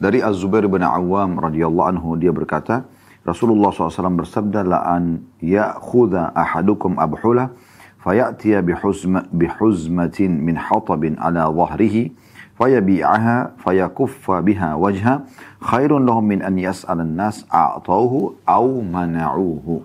[0.00, 2.88] dari Az-Zubair bin Awam radhiyallahu anhu, dia berkata,
[3.20, 7.52] Rasulullah SAW bersabda, La'an ya'khudha ahadukum abhulah,
[8.00, 12.16] fayatiya bihuzma, bihuzmatin min hatabin ala zahrihi,
[12.60, 15.24] fayabi'aha fayakuffa biha wajha
[15.64, 19.84] khairun lahum min an yas'alan nas a'tauhu au mana'uhu.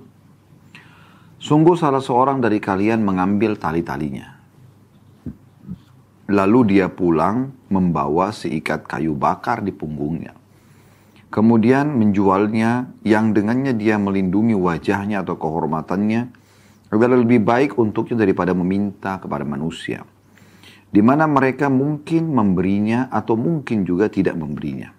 [1.40, 4.35] Sungguh salah seorang dari kalian mengambil tali-talinya.
[6.26, 10.34] Lalu dia pulang membawa seikat kayu bakar di punggungnya.
[11.30, 16.32] Kemudian menjualnya yang dengannya dia melindungi wajahnya atau kehormatannya
[16.90, 20.08] adalah lebih baik untuknya daripada meminta kepada manusia
[20.96, 24.96] di mana mereka mungkin memberinya atau mungkin juga tidak memberinya.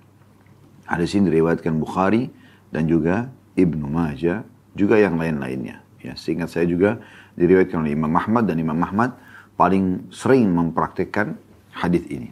[0.84, 2.28] Hadis ini diriwayatkan Bukhari
[2.68, 4.44] dan juga Ibnu Majah,
[4.76, 5.80] juga yang lain-lainnya.
[6.04, 7.00] Ya, seingat saya juga
[7.40, 9.16] diriwayatkan oleh Imam Ahmad dan Imam Ahmad
[9.56, 11.40] paling sering mempraktikkan
[11.72, 12.30] hadis ini.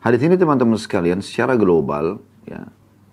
[0.00, 2.64] Hadis ini teman-teman sekalian secara global ya,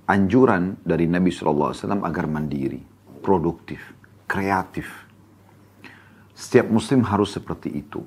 [0.07, 2.79] anjuran dari Nabi SAW agar mandiri,
[3.19, 3.83] produktif,
[4.23, 4.87] kreatif.
[6.37, 8.05] Setiap muslim harus seperti itu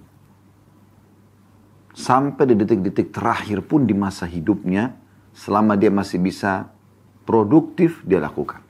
[2.00, 4.94] sampai di detik-detik terakhir pun di masa hidupnya,
[5.34, 6.70] selama dia masih bisa
[7.28, 8.62] produktif, dia lakukan.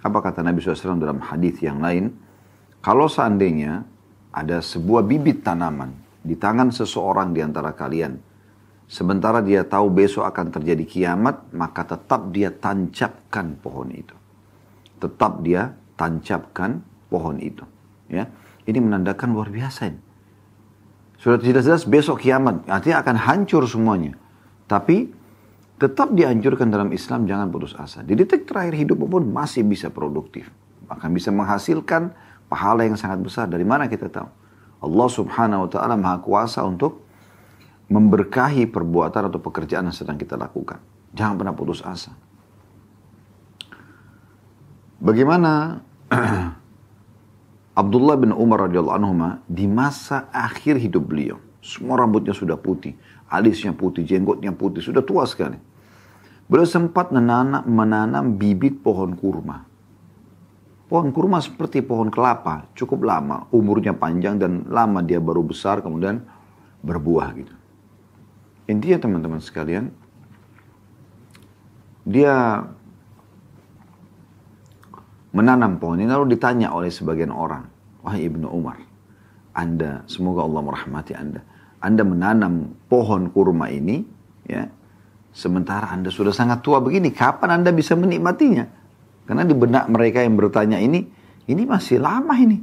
[0.00, 2.14] Apa kata Nabi SAW dalam hadis yang lain?
[2.78, 3.82] Kalau seandainya
[4.32, 8.20] ada sebuah bibit tanaman di tangan seseorang di antara kalian,
[8.84, 14.16] sementara dia tahu besok akan terjadi kiamat, maka tetap dia tancapkan pohon itu.
[14.98, 17.64] Tetap dia tancapkan pohon itu.
[18.08, 18.28] Ya,
[18.68, 20.00] ini menandakan luar biasa ini.
[21.18, 22.62] Sudah jelas-jelas besok kiamat.
[22.70, 24.14] Artinya akan hancur semuanya.
[24.70, 25.10] Tapi
[25.78, 28.06] tetap dianjurkan dalam Islam jangan putus asa.
[28.06, 30.46] Di detik terakhir hidup pun masih bisa produktif.
[30.86, 32.14] Akan bisa menghasilkan
[32.48, 33.46] pahala yang sangat besar.
[33.46, 34.28] Dari mana kita tahu?
[34.78, 37.04] Allah subhanahu wa ta'ala maha kuasa untuk
[37.88, 40.80] memberkahi perbuatan atau pekerjaan yang sedang kita lakukan.
[41.12, 42.12] Jangan pernah putus asa.
[44.98, 45.82] Bagaimana
[47.80, 49.12] Abdullah bin Umar radhiyallahu anhu
[49.46, 52.98] di masa akhir hidup beliau, semua rambutnya sudah putih,
[53.30, 55.60] alisnya putih, jenggotnya putih, sudah tua sekali.
[56.48, 59.67] Beliau sempat menanam, menanam bibit pohon kurma.
[60.88, 66.24] Pohon kurma seperti pohon kelapa, cukup lama, umurnya panjang dan lama dia baru besar kemudian
[66.80, 67.54] berbuah gitu.
[68.72, 69.92] Intinya teman-teman sekalian,
[72.08, 72.64] dia
[75.36, 77.68] menanam pohon ini lalu ditanya oleh sebagian orang,
[78.00, 78.80] wahai Ibnu Umar,
[79.52, 81.44] Anda, semoga Allah merahmati Anda.
[81.84, 84.08] Anda menanam pohon kurma ini,
[84.48, 84.64] ya,
[85.36, 88.77] sementara Anda sudah sangat tua begini, kapan Anda bisa menikmatinya?
[89.28, 91.04] Karena di benak mereka yang bertanya ini,
[91.52, 92.56] ini masih lama ini.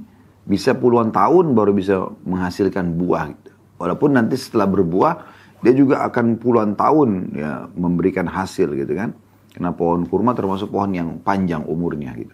[0.49, 3.29] Bisa puluhan tahun baru bisa menghasilkan buah.
[3.29, 3.51] Gitu.
[3.77, 5.13] Walaupun nanti setelah berbuah,
[5.61, 9.13] dia juga akan puluhan tahun ya memberikan hasil gitu kan.
[9.53, 12.33] Karena pohon kurma termasuk pohon yang panjang umurnya gitu.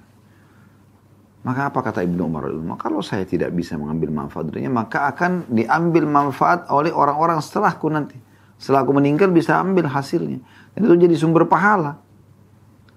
[1.42, 2.48] Maka apa kata Ibnu Umar?
[2.54, 7.90] Maka kalau saya tidak bisa mengambil manfaat darinya, maka akan diambil manfaat oleh orang-orang setelahku
[7.90, 8.16] nanti.
[8.62, 10.38] Setelah aku meninggal bisa ambil hasilnya.
[10.78, 11.98] Dan itu jadi sumber pahala.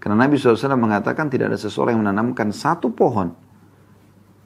[0.04, 3.32] Karena Nabi SAW mengatakan tidak ada seseorang yang menanamkan satu pohon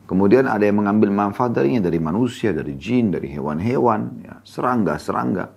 [0.08, 5.52] Kemudian ada yang mengambil manfaat darinya dari manusia, dari jin, dari hewan-hewan, ya, serangga-serangga,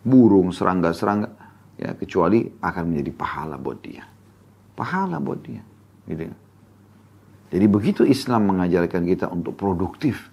[0.00, 1.28] burung, serangga-serangga,
[1.76, 4.08] ya kecuali akan menjadi pahala buat dia.
[4.72, 5.60] Pahala buat dia.
[6.08, 6.24] Gitu.
[6.24, 6.36] Ya.
[7.52, 10.32] Jadi begitu Islam mengajarkan kita untuk produktif.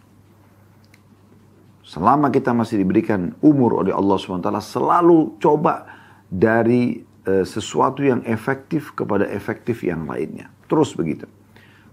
[1.83, 5.83] Selama kita masih diberikan umur oleh Allah SWT, selalu coba
[6.31, 10.49] dari e, sesuatu yang efektif kepada efektif yang lainnya.
[10.65, 11.29] Terus begitu.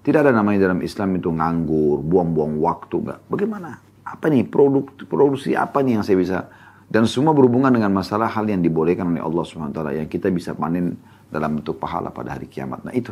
[0.01, 2.97] Tidak ada namanya dalam Islam itu nganggur, buang-buang waktu.
[3.05, 3.21] Enggak.
[3.29, 3.71] Bagaimana?
[4.07, 6.39] Apa nih produk, produksi apa nih yang saya bisa
[6.87, 10.95] dan semua berhubungan dengan masalah hal yang dibolehkan oleh Allah SWT yang kita bisa panen
[11.27, 12.87] dalam bentuk pahala pada hari kiamat.
[12.87, 13.11] Nah itu.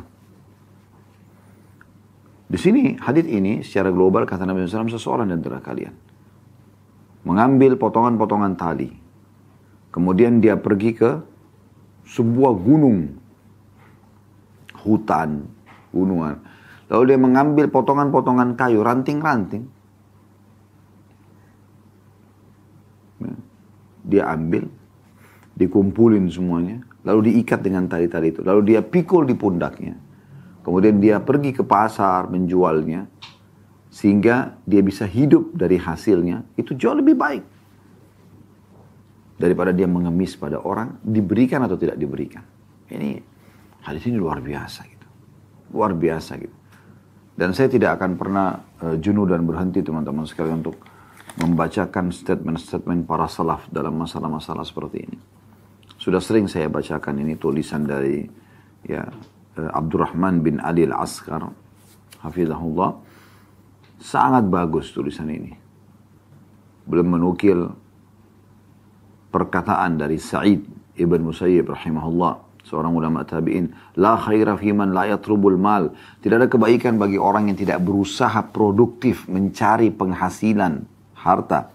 [2.46, 5.90] Di sini hadith ini secara global kata Nabi SAW seseorang di antara kalian
[7.26, 8.92] mengambil potongan-potongan tali.
[9.90, 11.10] Kemudian dia pergi ke
[12.04, 13.16] sebuah gunung,
[14.84, 15.48] hutan,
[15.90, 16.36] gunungan
[16.94, 19.64] Lalu dia mengambil potongan-potongan kayu, ranting-ranting.
[23.24, 23.34] Ya.
[24.04, 24.68] Dia ambil,
[25.56, 28.44] dikumpulin semuanya, lalu diikat dengan tali-tali itu.
[28.44, 29.96] Lalu dia pikul di pundaknya.
[30.62, 33.08] Kemudian dia pergi ke pasar menjualnya,
[33.88, 37.44] sehingga dia bisa hidup dari hasilnya, itu jauh lebih baik.
[39.34, 42.46] Daripada dia mengemis pada orang, diberikan atau tidak diberikan.
[42.86, 43.18] Ini,
[43.82, 45.06] hadis ini luar biasa gitu.
[45.74, 46.54] Luar biasa gitu.
[47.34, 50.78] Dan saya tidak akan pernah uh, jenuh dan berhenti teman-teman sekalian untuk
[51.34, 55.18] membacakan statement-statement para salaf dalam masalah-masalah seperti ini.
[55.98, 58.22] Sudah sering saya bacakan ini tulisan dari
[58.86, 59.02] ya
[59.58, 61.42] uh, Abdurrahman bin Ali Al-Askar
[62.22, 63.02] hafizahullah.
[63.98, 65.50] Sangat bagus tulisan ini.
[66.86, 67.66] Belum menukil
[69.34, 70.62] perkataan dari Sa'id
[70.94, 75.92] Ibn Musayyib rahimahullah seorang ulama tabi'in, la khaira fi man la yatrubul mal.
[76.22, 80.86] Tidak ada kebaikan bagi orang yang tidak berusaha produktif mencari penghasilan
[81.18, 81.74] harta.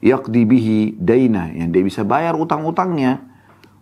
[0.00, 3.26] Yaqdi bihi daina yang dia bisa bayar utang-utangnya.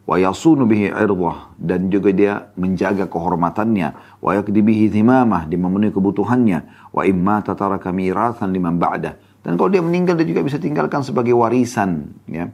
[0.06, 4.20] Wa yasunu bihi irdah dan juga dia menjaga kehormatannya.
[4.22, 6.90] Wa yaqdi bihi thimamah dia memenuhi kebutuhannya.
[6.94, 9.18] Wa imma tataraka mirathan liman ba'dah.
[9.42, 12.50] Dan kalau dia meninggal dia juga bisa tinggalkan sebagai warisan ya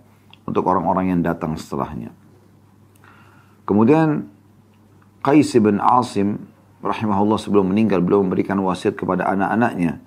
[0.52, 2.12] untuk orang-orang yang datang setelahnya.
[3.64, 4.28] Kemudian
[5.24, 6.44] Qais bin Asim
[6.84, 10.04] rahimahullah sebelum meninggal beliau memberikan wasiat kepada anak-anaknya.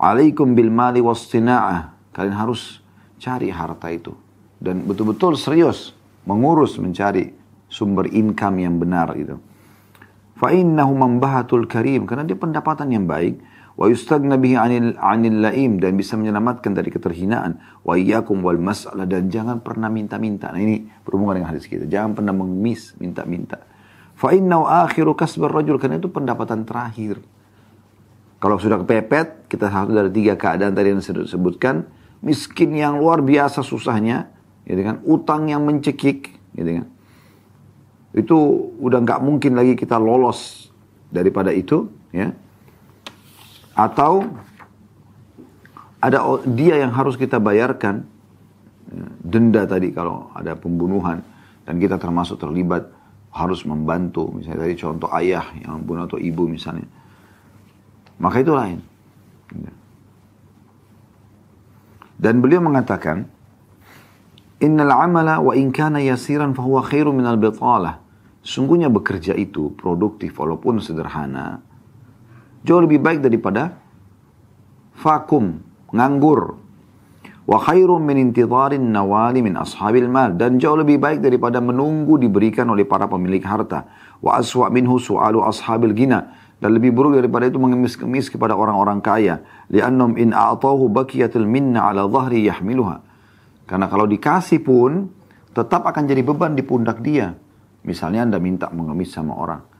[0.00, 1.92] Alaikum bil mali wastina'ah.
[2.16, 2.80] Kalian harus
[3.20, 4.16] cari harta itu.
[4.56, 5.92] Dan betul-betul serius
[6.24, 7.28] mengurus mencari
[7.68, 9.36] sumber income yang benar itu.
[10.36, 13.36] Fa innahu mambahatul karim karena dia pendapatan yang baik
[13.76, 19.04] wa yustagna bihi anil anil laim dan bisa menyelamatkan dari keterhinaan wa iyyakum wal mas'alah
[19.04, 20.48] dan jangan pernah minta-minta.
[20.48, 21.84] Nah ini berhubungan dengan hadis kita.
[21.84, 23.60] Jangan pernah mengemis minta-minta.
[24.16, 27.20] Fa innahu akhiru karena itu pendapatan terakhir.
[28.40, 31.88] Kalau sudah kepepet, kita satu dari tiga keadaan tadi yang saya sebutkan,
[32.20, 34.28] miskin yang luar biasa susahnya,
[34.68, 36.86] gitu kan, utang yang mencekik, gitu kan.
[38.12, 38.36] Itu
[38.76, 40.68] udah nggak mungkin lagi kita lolos
[41.08, 42.36] daripada itu, ya
[43.76, 44.24] atau
[46.00, 48.08] ada dia yang harus kita bayarkan
[48.88, 51.20] ya, denda tadi kalau ada pembunuhan.
[51.66, 52.86] Dan kita termasuk terlibat
[53.34, 54.30] harus membantu.
[54.30, 56.86] Misalnya tadi contoh ayah yang membunuh atau ibu misalnya.
[58.22, 58.78] Maka itu lain.
[59.50, 59.72] Ya.
[62.16, 63.28] dan beliau mengatakan
[64.58, 68.00] innal amala wa in kana yasiran fahuwa khairu minal bitalah.
[68.46, 71.65] Sungguhnya bekerja itu produktif walaupun sederhana
[72.66, 73.78] Jauh lebih baik daripada
[74.98, 75.62] vakum,
[75.94, 76.58] nganggur.
[77.46, 80.34] Wa khairum nawali min ashabil mal.
[80.34, 83.86] Dan jauh lebih baik daripada menunggu diberikan oleh para pemilik harta.
[84.18, 86.34] Wa aswa minhu ashabil gina.
[86.58, 89.46] Dan lebih buruk daripada itu mengemis-kemis kepada orang-orang kaya.
[89.70, 90.34] In
[91.46, 92.96] minna ala dhahri yahmiluha.
[93.62, 95.06] Karena kalau dikasih pun,
[95.54, 97.30] tetap akan jadi beban di pundak dia.
[97.86, 99.75] Misalnya Anda minta mengemis sama orang.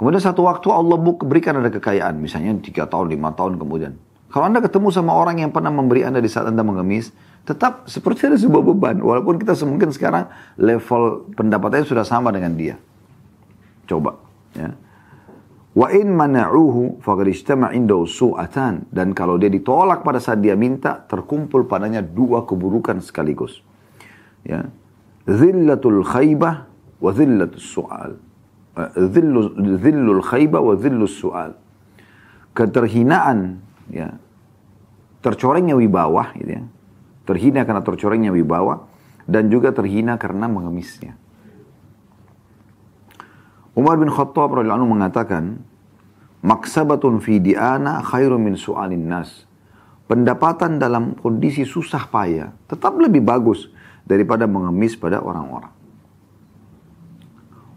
[0.00, 4.00] Kemudian satu waktu Allah berikan ada kekayaan, misalnya tiga tahun, lima tahun kemudian.
[4.32, 7.12] Kalau Anda ketemu sama orang yang pernah memberi Anda di saat Anda mengemis,
[7.44, 8.96] tetap seperti ada sebuah beban.
[9.04, 12.80] Walaupun kita mungkin sekarang level pendapatannya sudah sama dengan dia.
[13.84, 14.16] Coba.
[14.56, 14.72] Ya.
[15.76, 17.04] Wa in mana'uhu
[17.68, 23.60] indahu su'atan dan kalau dia ditolak pada saat dia minta terkumpul padanya dua keburukan sekaligus.
[24.48, 24.64] Ya.
[25.28, 26.64] Zillatul khaybah
[27.04, 28.29] wa zillatus su'al.
[28.96, 31.52] Zillu, zillul khaybah wa zillus su'al.
[32.56, 33.60] Keterhinaan
[33.92, 34.16] ya
[35.20, 36.62] tercorengnya wibawa gitu ya.
[37.28, 38.88] Terhina karena tercorengnya wibawa
[39.28, 41.14] dan juga terhina karena mengemisnya.
[43.78, 45.62] Umar bin Khattab radhiyallahu anhu mengatakan,
[46.42, 49.46] "Maksabatun fi diana khairu min su'alin nas."
[50.10, 53.70] Pendapatan dalam kondisi susah payah tetap lebih bagus
[54.02, 55.79] daripada mengemis pada orang-orang.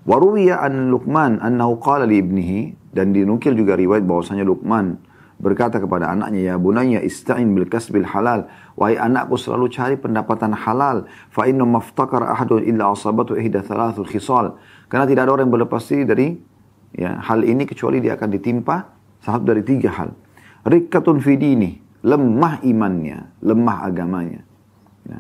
[0.04, 2.60] Waruwiya an Luqman annahu qala li ibnihi
[2.92, 5.00] dan dinukil juga riwayat bahwasanya Luqman
[5.40, 8.48] berkata kepada anaknya, Ya bunaya ista'in bil kasbil halal.
[8.80, 11.08] Wahai anakku selalu cari pendapatan halal.
[11.32, 14.60] Fa inna maftakar ahadun illa asabatu ihda thalathul khisal.
[14.88, 16.28] Karena tidak ada orang yang berlepas diri dari
[16.96, 18.76] ya, hal ini kecuali dia akan ditimpa
[19.24, 20.16] satu dari tiga hal.
[20.64, 24.42] Rikkatun fidini, lemah imannya, lemah agamanya.
[25.08, 25.20] Ya.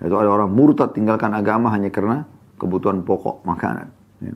[0.00, 2.24] Itu ada orang murtad tinggalkan agama hanya karena
[2.56, 3.97] kebutuhan pokok makanan.
[4.18, 4.34] Ya.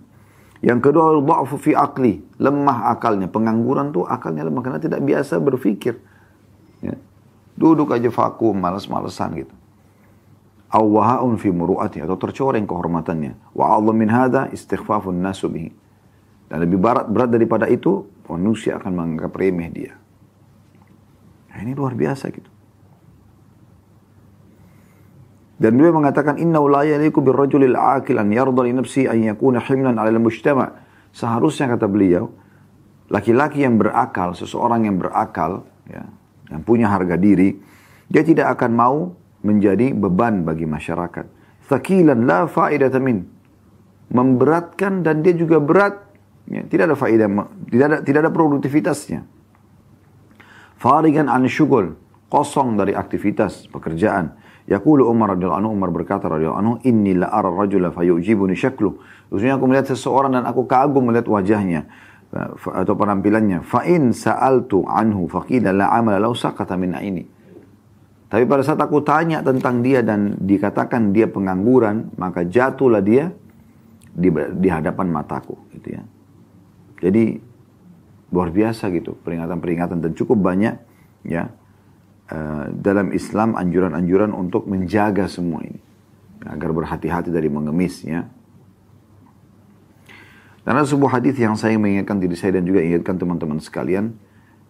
[0.62, 3.26] Yang kedua, dha'fu fi akli, lemah akalnya.
[3.26, 5.98] Pengangguran tuh akalnya lemah karena tidak biasa berpikir.
[6.78, 6.94] Ya.
[7.58, 9.54] Duduk aja vakum, malas-malesan gitu.
[10.72, 13.52] Awwaha'un fi muru'ati atau tercoreng kehormatannya.
[13.52, 15.68] Wa Allah min hadha istighfafun nasu bihi.
[16.48, 19.92] Dan lebih berat, berat daripada itu, manusia akan menganggap remeh dia.
[21.52, 22.48] Nah, ini luar biasa gitu.
[25.62, 29.94] Dan beliau mengatakan inna la yaliku birrajulil akil an yarda li nafsi an yakuna himlan
[29.94, 30.74] 'ala al-mujtama.
[31.14, 32.34] Seharusnya kata beliau,
[33.06, 36.02] laki-laki yang berakal, seseorang yang berakal, ya,
[36.50, 37.54] yang punya harga diri,
[38.10, 38.96] dia tidak akan mau
[39.46, 41.30] menjadi beban bagi masyarakat.
[41.70, 43.22] Thakilan la faidata min.
[44.10, 45.94] Memberatkan dan dia juga berat.
[46.50, 47.28] Ya, tidak ada faedah,
[47.70, 49.22] tidak ada, tidak ada produktivitasnya.
[50.74, 51.94] Farigan an syugul,
[52.26, 54.34] kosong dari aktivitas pekerjaan.
[54.70, 58.94] Yaqulu Umar radhiyallahu anhu Umar berkata radhiyallahu anhu inni la ara rajula fayujibuni syaklu.
[59.30, 61.90] Maksudnya aku melihat seseorang dan aku kagum melihat wajahnya
[62.56, 63.60] atau penampilannya.
[63.66, 67.24] Fa in sa'altu anhu faqila la amala law saqata min aini.
[68.32, 73.28] Tapi pada saat aku tanya tentang dia dan dikatakan dia pengangguran, maka jatuhlah dia
[74.08, 76.02] di, di hadapan mataku, gitu ya.
[77.02, 77.36] Jadi
[78.32, 80.80] luar biasa gitu peringatan-peringatan dan cukup banyak
[81.28, 81.52] ya
[82.32, 85.76] Eh, dalam Islam anjuran-anjuran untuk menjaga semua ini
[86.48, 88.24] agar berhati-hati dari mengemisnya.
[90.64, 94.16] Dan ada sebuah hadis yang saya mengingatkan diri saya dan juga ingatkan teman-teman sekalian,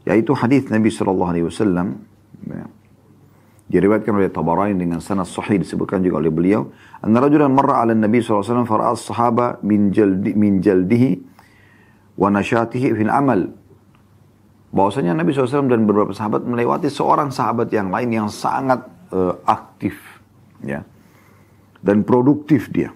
[0.02, 2.02] yaitu hadis Nabi Shallallahu Alaihi Wasallam.
[2.50, 2.66] Ya,
[3.70, 6.74] diriwayatkan oleh Tabarani dengan sanad sahih disebutkan juga oleh beliau.
[6.98, 11.14] Anna rajulan marra ala Nabi Alaihi Wasallam fara'a sahaba min jaldi min jaldihi
[12.18, 13.61] wa nashatihi fil amal
[14.72, 18.80] bahwasanya Nabi SAW dan beberapa sahabat melewati seorang sahabat yang lain yang sangat
[19.12, 20.00] uh, aktif
[20.64, 20.80] ya
[21.84, 22.90] dan produktif dia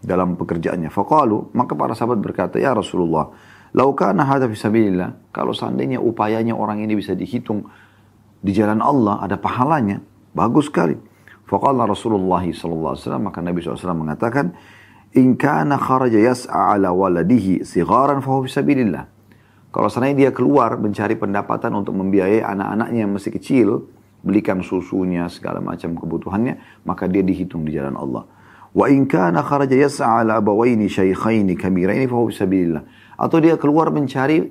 [0.00, 0.88] dalam pekerjaannya.
[0.88, 3.28] Faqalu, maka para sahabat berkata, "Ya Rasulullah,
[3.76, 7.68] lau kana hadza fi sabilillah, kalau seandainya upayanya orang ini bisa dihitung
[8.40, 10.00] di jalan Allah ada pahalanya,
[10.32, 10.96] bagus sekali."
[11.44, 14.56] Faqala Rasulullah sallallahu alaihi wasallam, maka Nabi SAW mengatakan,
[15.12, 19.13] "In kana kharaja yas'a ala waladihi sigharan fa huwa fi sabilillah."
[19.74, 23.90] Kalau seandainya dia keluar mencari pendapatan untuk membiayai anak-anaknya yang masih kecil,
[24.22, 28.22] belikan susunya, segala macam kebutuhannya, maka dia dihitung di jalan Allah.
[28.70, 32.86] Wa in kana kharaja yas'a ala abawaini syaikhaini kabiraini fa sabilillah.
[33.18, 34.46] Atau dia keluar mencari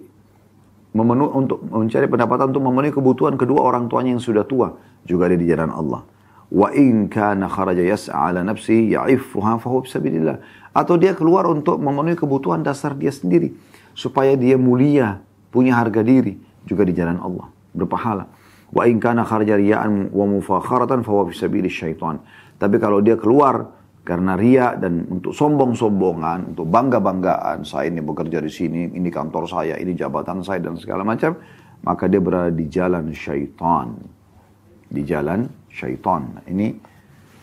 [0.91, 4.75] memenuhi untuk mencari pendapatan untuk memenuhi kebutuhan kedua orang tuanya yang sudah tua,
[5.07, 6.03] juga dia di jalan Allah.
[6.51, 10.67] Wa in kana kharaja yas'a ala nafsi ya'iffuha fa sabilillah.
[10.75, 15.21] Atau dia keluar untuk memenuhi kebutuhan dasar dia sendiri supaya dia mulia,
[15.53, 18.25] punya harga diri juga di jalan Allah, berpahala.
[18.73, 21.35] Wa in kana wa mufakharatan fa huwa fi
[21.69, 22.17] syaitan.
[22.57, 23.69] Tapi kalau dia keluar
[24.03, 29.79] karena ria dan untuk sombong-sombongan, untuk bangga-banggaan, saya ini bekerja di sini, ini kantor saya,
[29.79, 31.39] ini jabatan saya dan segala macam,
[31.85, 33.95] maka dia berada di jalan syaitan.
[34.89, 36.43] Di jalan syaitan.
[36.49, 36.67] Ini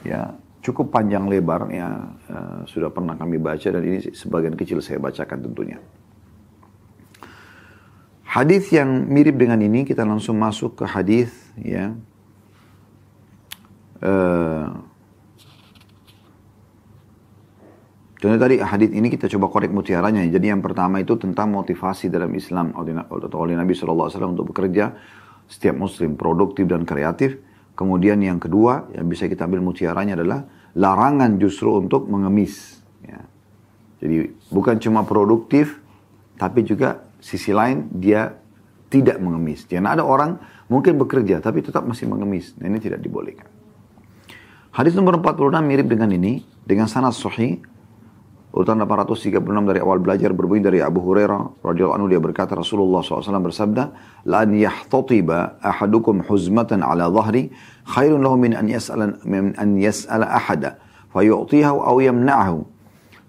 [0.05, 0.28] ya
[0.61, 1.88] cukup panjang lebar ya
[2.28, 5.80] uh, sudah pernah kami baca dan ini sebagian kecil saya bacakan tentunya.
[8.30, 11.98] Hadis yang mirip dengan ini kita langsung masuk ke hadis ya.
[13.98, 14.86] Uh,
[18.20, 20.20] Contoh tadi hadis ini kita coba korek mutiaranya.
[20.28, 24.92] Jadi yang pertama itu tentang motivasi dalam Islam oleh, oleh Nabi SAW untuk bekerja
[25.48, 27.40] setiap muslim produktif dan kreatif.
[27.72, 30.44] Kemudian yang kedua yang bisa kita ambil mutiaranya adalah
[30.76, 32.84] larangan justru untuk mengemis.
[33.00, 33.24] Ya.
[34.04, 35.80] Jadi bukan cuma produktif,
[36.36, 38.34] tapi juga sisi lain dia
[38.90, 39.64] tidak mengemis.
[39.70, 42.58] Jangan ada orang mungkin bekerja tapi tetap masih mengemis.
[42.58, 43.46] Nah, ini tidak dibolehkan.
[44.74, 47.58] Hadis nomor 46 mirip dengan ini dengan sanad sahih
[48.50, 53.46] urutan 836 dari awal belajar berbunyi dari Abu Hurairah radhiyallahu anhu dia berkata Rasulullah SAW
[53.46, 53.84] bersabda
[54.26, 57.54] la an yahtatiba ahadukum huzmatan ala dhahri
[57.86, 60.82] khairun lahu min an yas'ala min an yas'ala ahada
[61.14, 62.66] fayu'tihahu aw yamna'ahu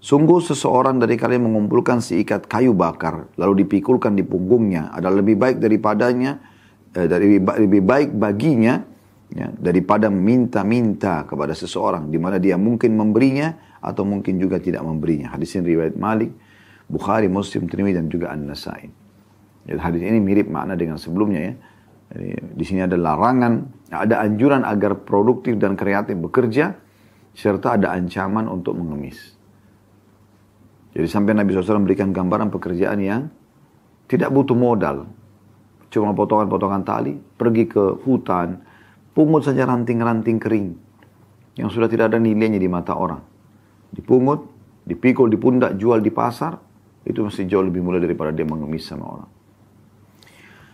[0.02, 5.62] Sungguh seseorang dari kalian mengumpulkan seikat kayu bakar lalu dipikulkan di punggungnya adalah lebih baik
[5.62, 6.42] daripadanya
[6.90, 8.82] eh, dari lebih baik baginya
[9.30, 15.38] ya, daripada minta-minta kepada seseorang di mana dia mungkin memberinya atau mungkin juga tidak memberinya.
[15.38, 16.34] Hadis ini riwayat Malik,
[16.90, 18.90] Bukhari, Muslim, Tirmidzi dan juga An-Nasai.
[19.70, 21.54] Hadis ini mirip makna dengan sebelumnya ya.
[22.10, 22.28] Jadi,
[22.58, 26.74] di sini ada larangan, ada anjuran agar produktif dan kreatif bekerja
[27.32, 29.31] serta ada ancaman untuk mengemis.
[30.92, 33.22] Jadi sampai Nabi SAW memberikan gambaran pekerjaan yang
[34.08, 35.08] tidak butuh modal.
[35.88, 38.60] Cuma potongan-potongan tali, pergi ke hutan,
[39.16, 40.68] pungut saja ranting-ranting kering.
[41.56, 43.20] Yang sudah tidak ada nilainya di mata orang.
[43.92, 44.48] Dipungut,
[44.88, 46.56] dipikul di pundak, jual di pasar,
[47.04, 49.30] itu masih jauh lebih mulia daripada dia mengemis sama orang.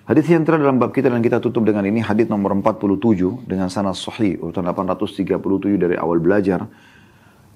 [0.08, 3.68] Hadis yang terakhir dalam bab kita dan kita tutup dengan ini hadis nomor 47 dengan
[3.68, 5.36] sanad sahih urutan 837
[5.76, 6.64] dari awal belajar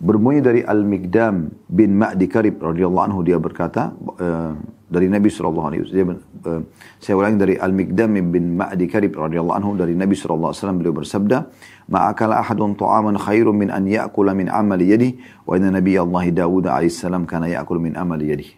[0.02, 4.58] Berbunyi dari Al-Mikdam bin Ma'di Karib radhiyallahu anhu dia berkata uh,
[4.90, 6.62] dari Nabi sallallahu alaihi wasallam uh,
[6.98, 10.94] saya ulangi dari Al-Mikdam bin Ma'di Karib radhiyallahu anhu dari Nabi sallallahu alaihi wasallam beliau
[10.98, 11.38] bersabda
[11.86, 15.10] ma'akala ahadun ta'aman khairun min an ya'kula min amali yadi
[15.46, 18.48] wa inna nabiy Allah Dawud alaihi salam kana ya'kul min amali yadi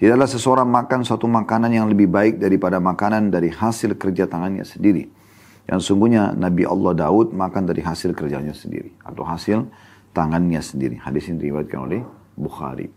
[0.00, 5.12] Tidaklah seseorang makan suatu makanan yang lebih baik daripada makanan dari hasil kerja tangannya sendiri.
[5.68, 8.96] Yang sungguhnya Nabi Allah Daud makan dari hasil kerjanya sendiri.
[9.04, 9.68] Atau hasil
[10.14, 10.98] tangannya sendiri.
[11.00, 12.00] Hadis ini diriwayatkan oleh
[12.34, 12.88] Bukhari.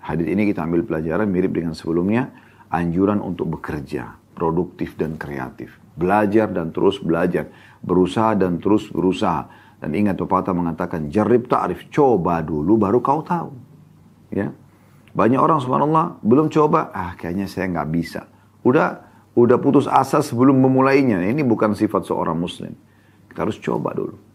[0.00, 2.32] Hadis ini kita ambil pelajaran mirip dengan sebelumnya,
[2.72, 5.76] anjuran untuk bekerja, produktif dan kreatif.
[5.96, 7.52] Belajar dan terus belajar,
[7.84, 9.48] berusaha dan terus berusaha.
[9.80, 13.52] Dan ingat pepatah mengatakan, jarib ta'rif, coba dulu baru kau tahu.
[14.32, 14.52] Ya,
[15.10, 18.30] Banyak orang subhanallah belum coba, ah kayaknya saya nggak bisa.
[18.62, 19.02] Udah
[19.34, 21.18] udah putus asa sebelum memulainya.
[21.18, 22.78] Ini bukan sifat seorang muslim.
[23.26, 24.29] Kita harus coba dulu.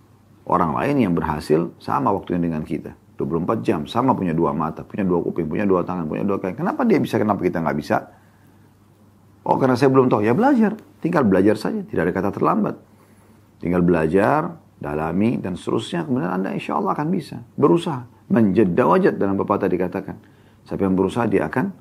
[0.45, 2.93] Orang lain yang berhasil sama waktunya dengan kita.
[3.17, 6.59] 24 jam, sama punya dua mata, punya dua kuping, punya dua tangan, punya dua kaki.
[6.59, 8.11] Kenapa dia bisa, kenapa kita nggak bisa?
[9.47, 10.75] Oh karena saya belum tahu, ya belajar.
[10.99, 12.75] Tinggal belajar saja, tidak ada kata terlambat.
[13.63, 16.03] Tinggal belajar, dalami, dan seterusnya.
[16.03, 17.41] Kemudian Anda insya Allah akan bisa.
[17.55, 18.05] Berusaha.
[18.29, 20.17] Menjeda wajat dalam pepatah dikatakan.
[20.65, 21.71] Siapa yang berusaha dia akan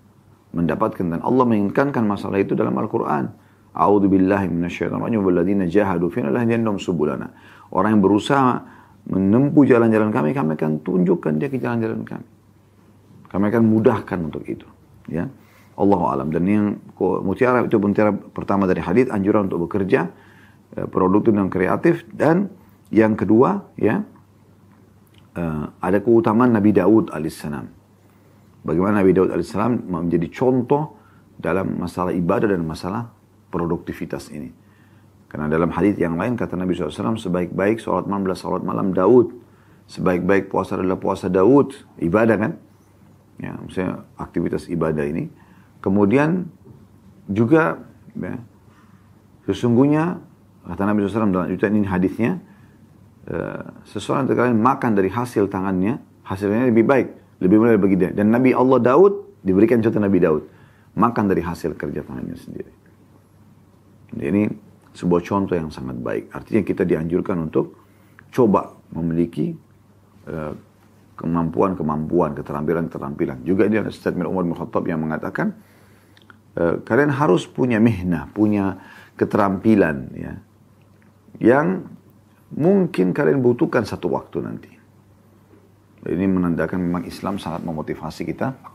[0.54, 1.04] mendapatkan.
[1.04, 3.32] Dan Allah menginginkan masalah itu dalam Al-Quran.
[3.74, 6.30] Minasyaitonirrajim walladzina jahadu fina
[6.78, 7.34] subulana.
[7.74, 8.62] Orang yang berusaha
[9.10, 12.28] menempuh jalan-jalan kami, kami akan tunjukkan dia ke jalan-jalan kami.
[13.28, 14.64] Kami akan mudahkan untuk itu.
[15.10, 15.26] Ya,
[15.74, 16.30] Allah alam.
[16.30, 16.66] Dan yang
[17.26, 20.06] mutiara itu mutiara pertama dari hadis anjuran untuk bekerja,
[20.78, 22.06] eh, produktif dan kreatif.
[22.14, 22.48] Dan
[22.94, 24.06] yang kedua, ya,
[25.34, 27.66] eh, ada keutamaan Nabi Daud alaihissalam.
[28.64, 30.94] Bagaimana Nabi Daud alaihissalam menjadi contoh
[31.34, 33.10] dalam masalah ibadah dan masalah
[33.50, 34.63] produktivitas ini.
[35.34, 39.34] Karena dalam hadis yang lain kata Nabi SAW sebaik-baik sholat malam adalah sholat malam Daud.
[39.90, 41.74] Sebaik-baik puasa adalah puasa Daud.
[41.98, 42.52] Ibadah kan?
[43.42, 45.26] Ya, misalnya aktivitas ibadah ini.
[45.82, 46.46] Kemudian
[47.26, 47.82] juga
[48.14, 48.38] ya,
[49.50, 50.22] sesungguhnya
[50.70, 52.38] kata Nabi SAW dalam ini hadisnya
[53.26, 57.08] uh, seseorang terkadang makan dari hasil tangannya hasilnya lebih baik
[57.42, 60.48] lebih mulia bagi dia dan Nabi Allah Daud diberikan contoh Nabi Daud
[60.96, 62.72] makan dari hasil kerja tangannya sendiri
[64.14, 64.42] Jadi ini
[64.94, 66.30] sebuah contoh yang sangat baik.
[66.30, 67.74] Artinya kita dianjurkan untuk
[68.30, 69.50] coba memiliki
[70.30, 70.54] uh,
[71.18, 73.42] kemampuan-kemampuan, keterampilan-keterampilan.
[73.42, 75.54] Juga ini ada statement Umar bin Khattab yang mengatakan,
[76.58, 78.78] uh, kalian harus punya mihna, punya
[79.18, 80.32] keterampilan ya,
[81.42, 81.86] yang
[82.54, 84.70] mungkin kalian butuhkan satu waktu nanti.
[86.04, 88.73] Ini menandakan memang Islam sangat memotivasi kita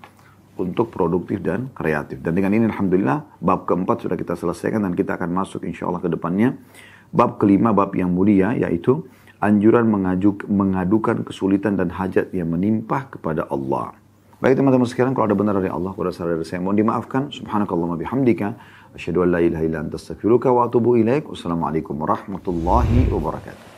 [0.60, 2.20] untuk produktif dan kreatif.
[2.20, 6.04] Dan dengan ini Alhamdulillah bab keempat sudah kita selesaikan dan kita akan masuk insya Allah
[6.04, 6.60] ke depannya.
[7.10, 9.08] Bab kelima, bab yang mulia yaitu
[9.40, 13.96] anjuran mengajuk, mengadukan kesulitan dan hajat yang menimpa kepada Allah.
[14.40, 17.28] Baik teman-teman sekalian, kalau ada benar dari Allah, kalau ada dari saya, mohon dimaafkan.
[17.28, 18.56] Subhanakallah bihamdika.
[18.96, 21.28] Asyhadu an la ilaha illa anta astaghfiruka wa atubu ilaik.
[21.28, 23.70] Wassalamualaikum warahmatullahi wabarakatuh.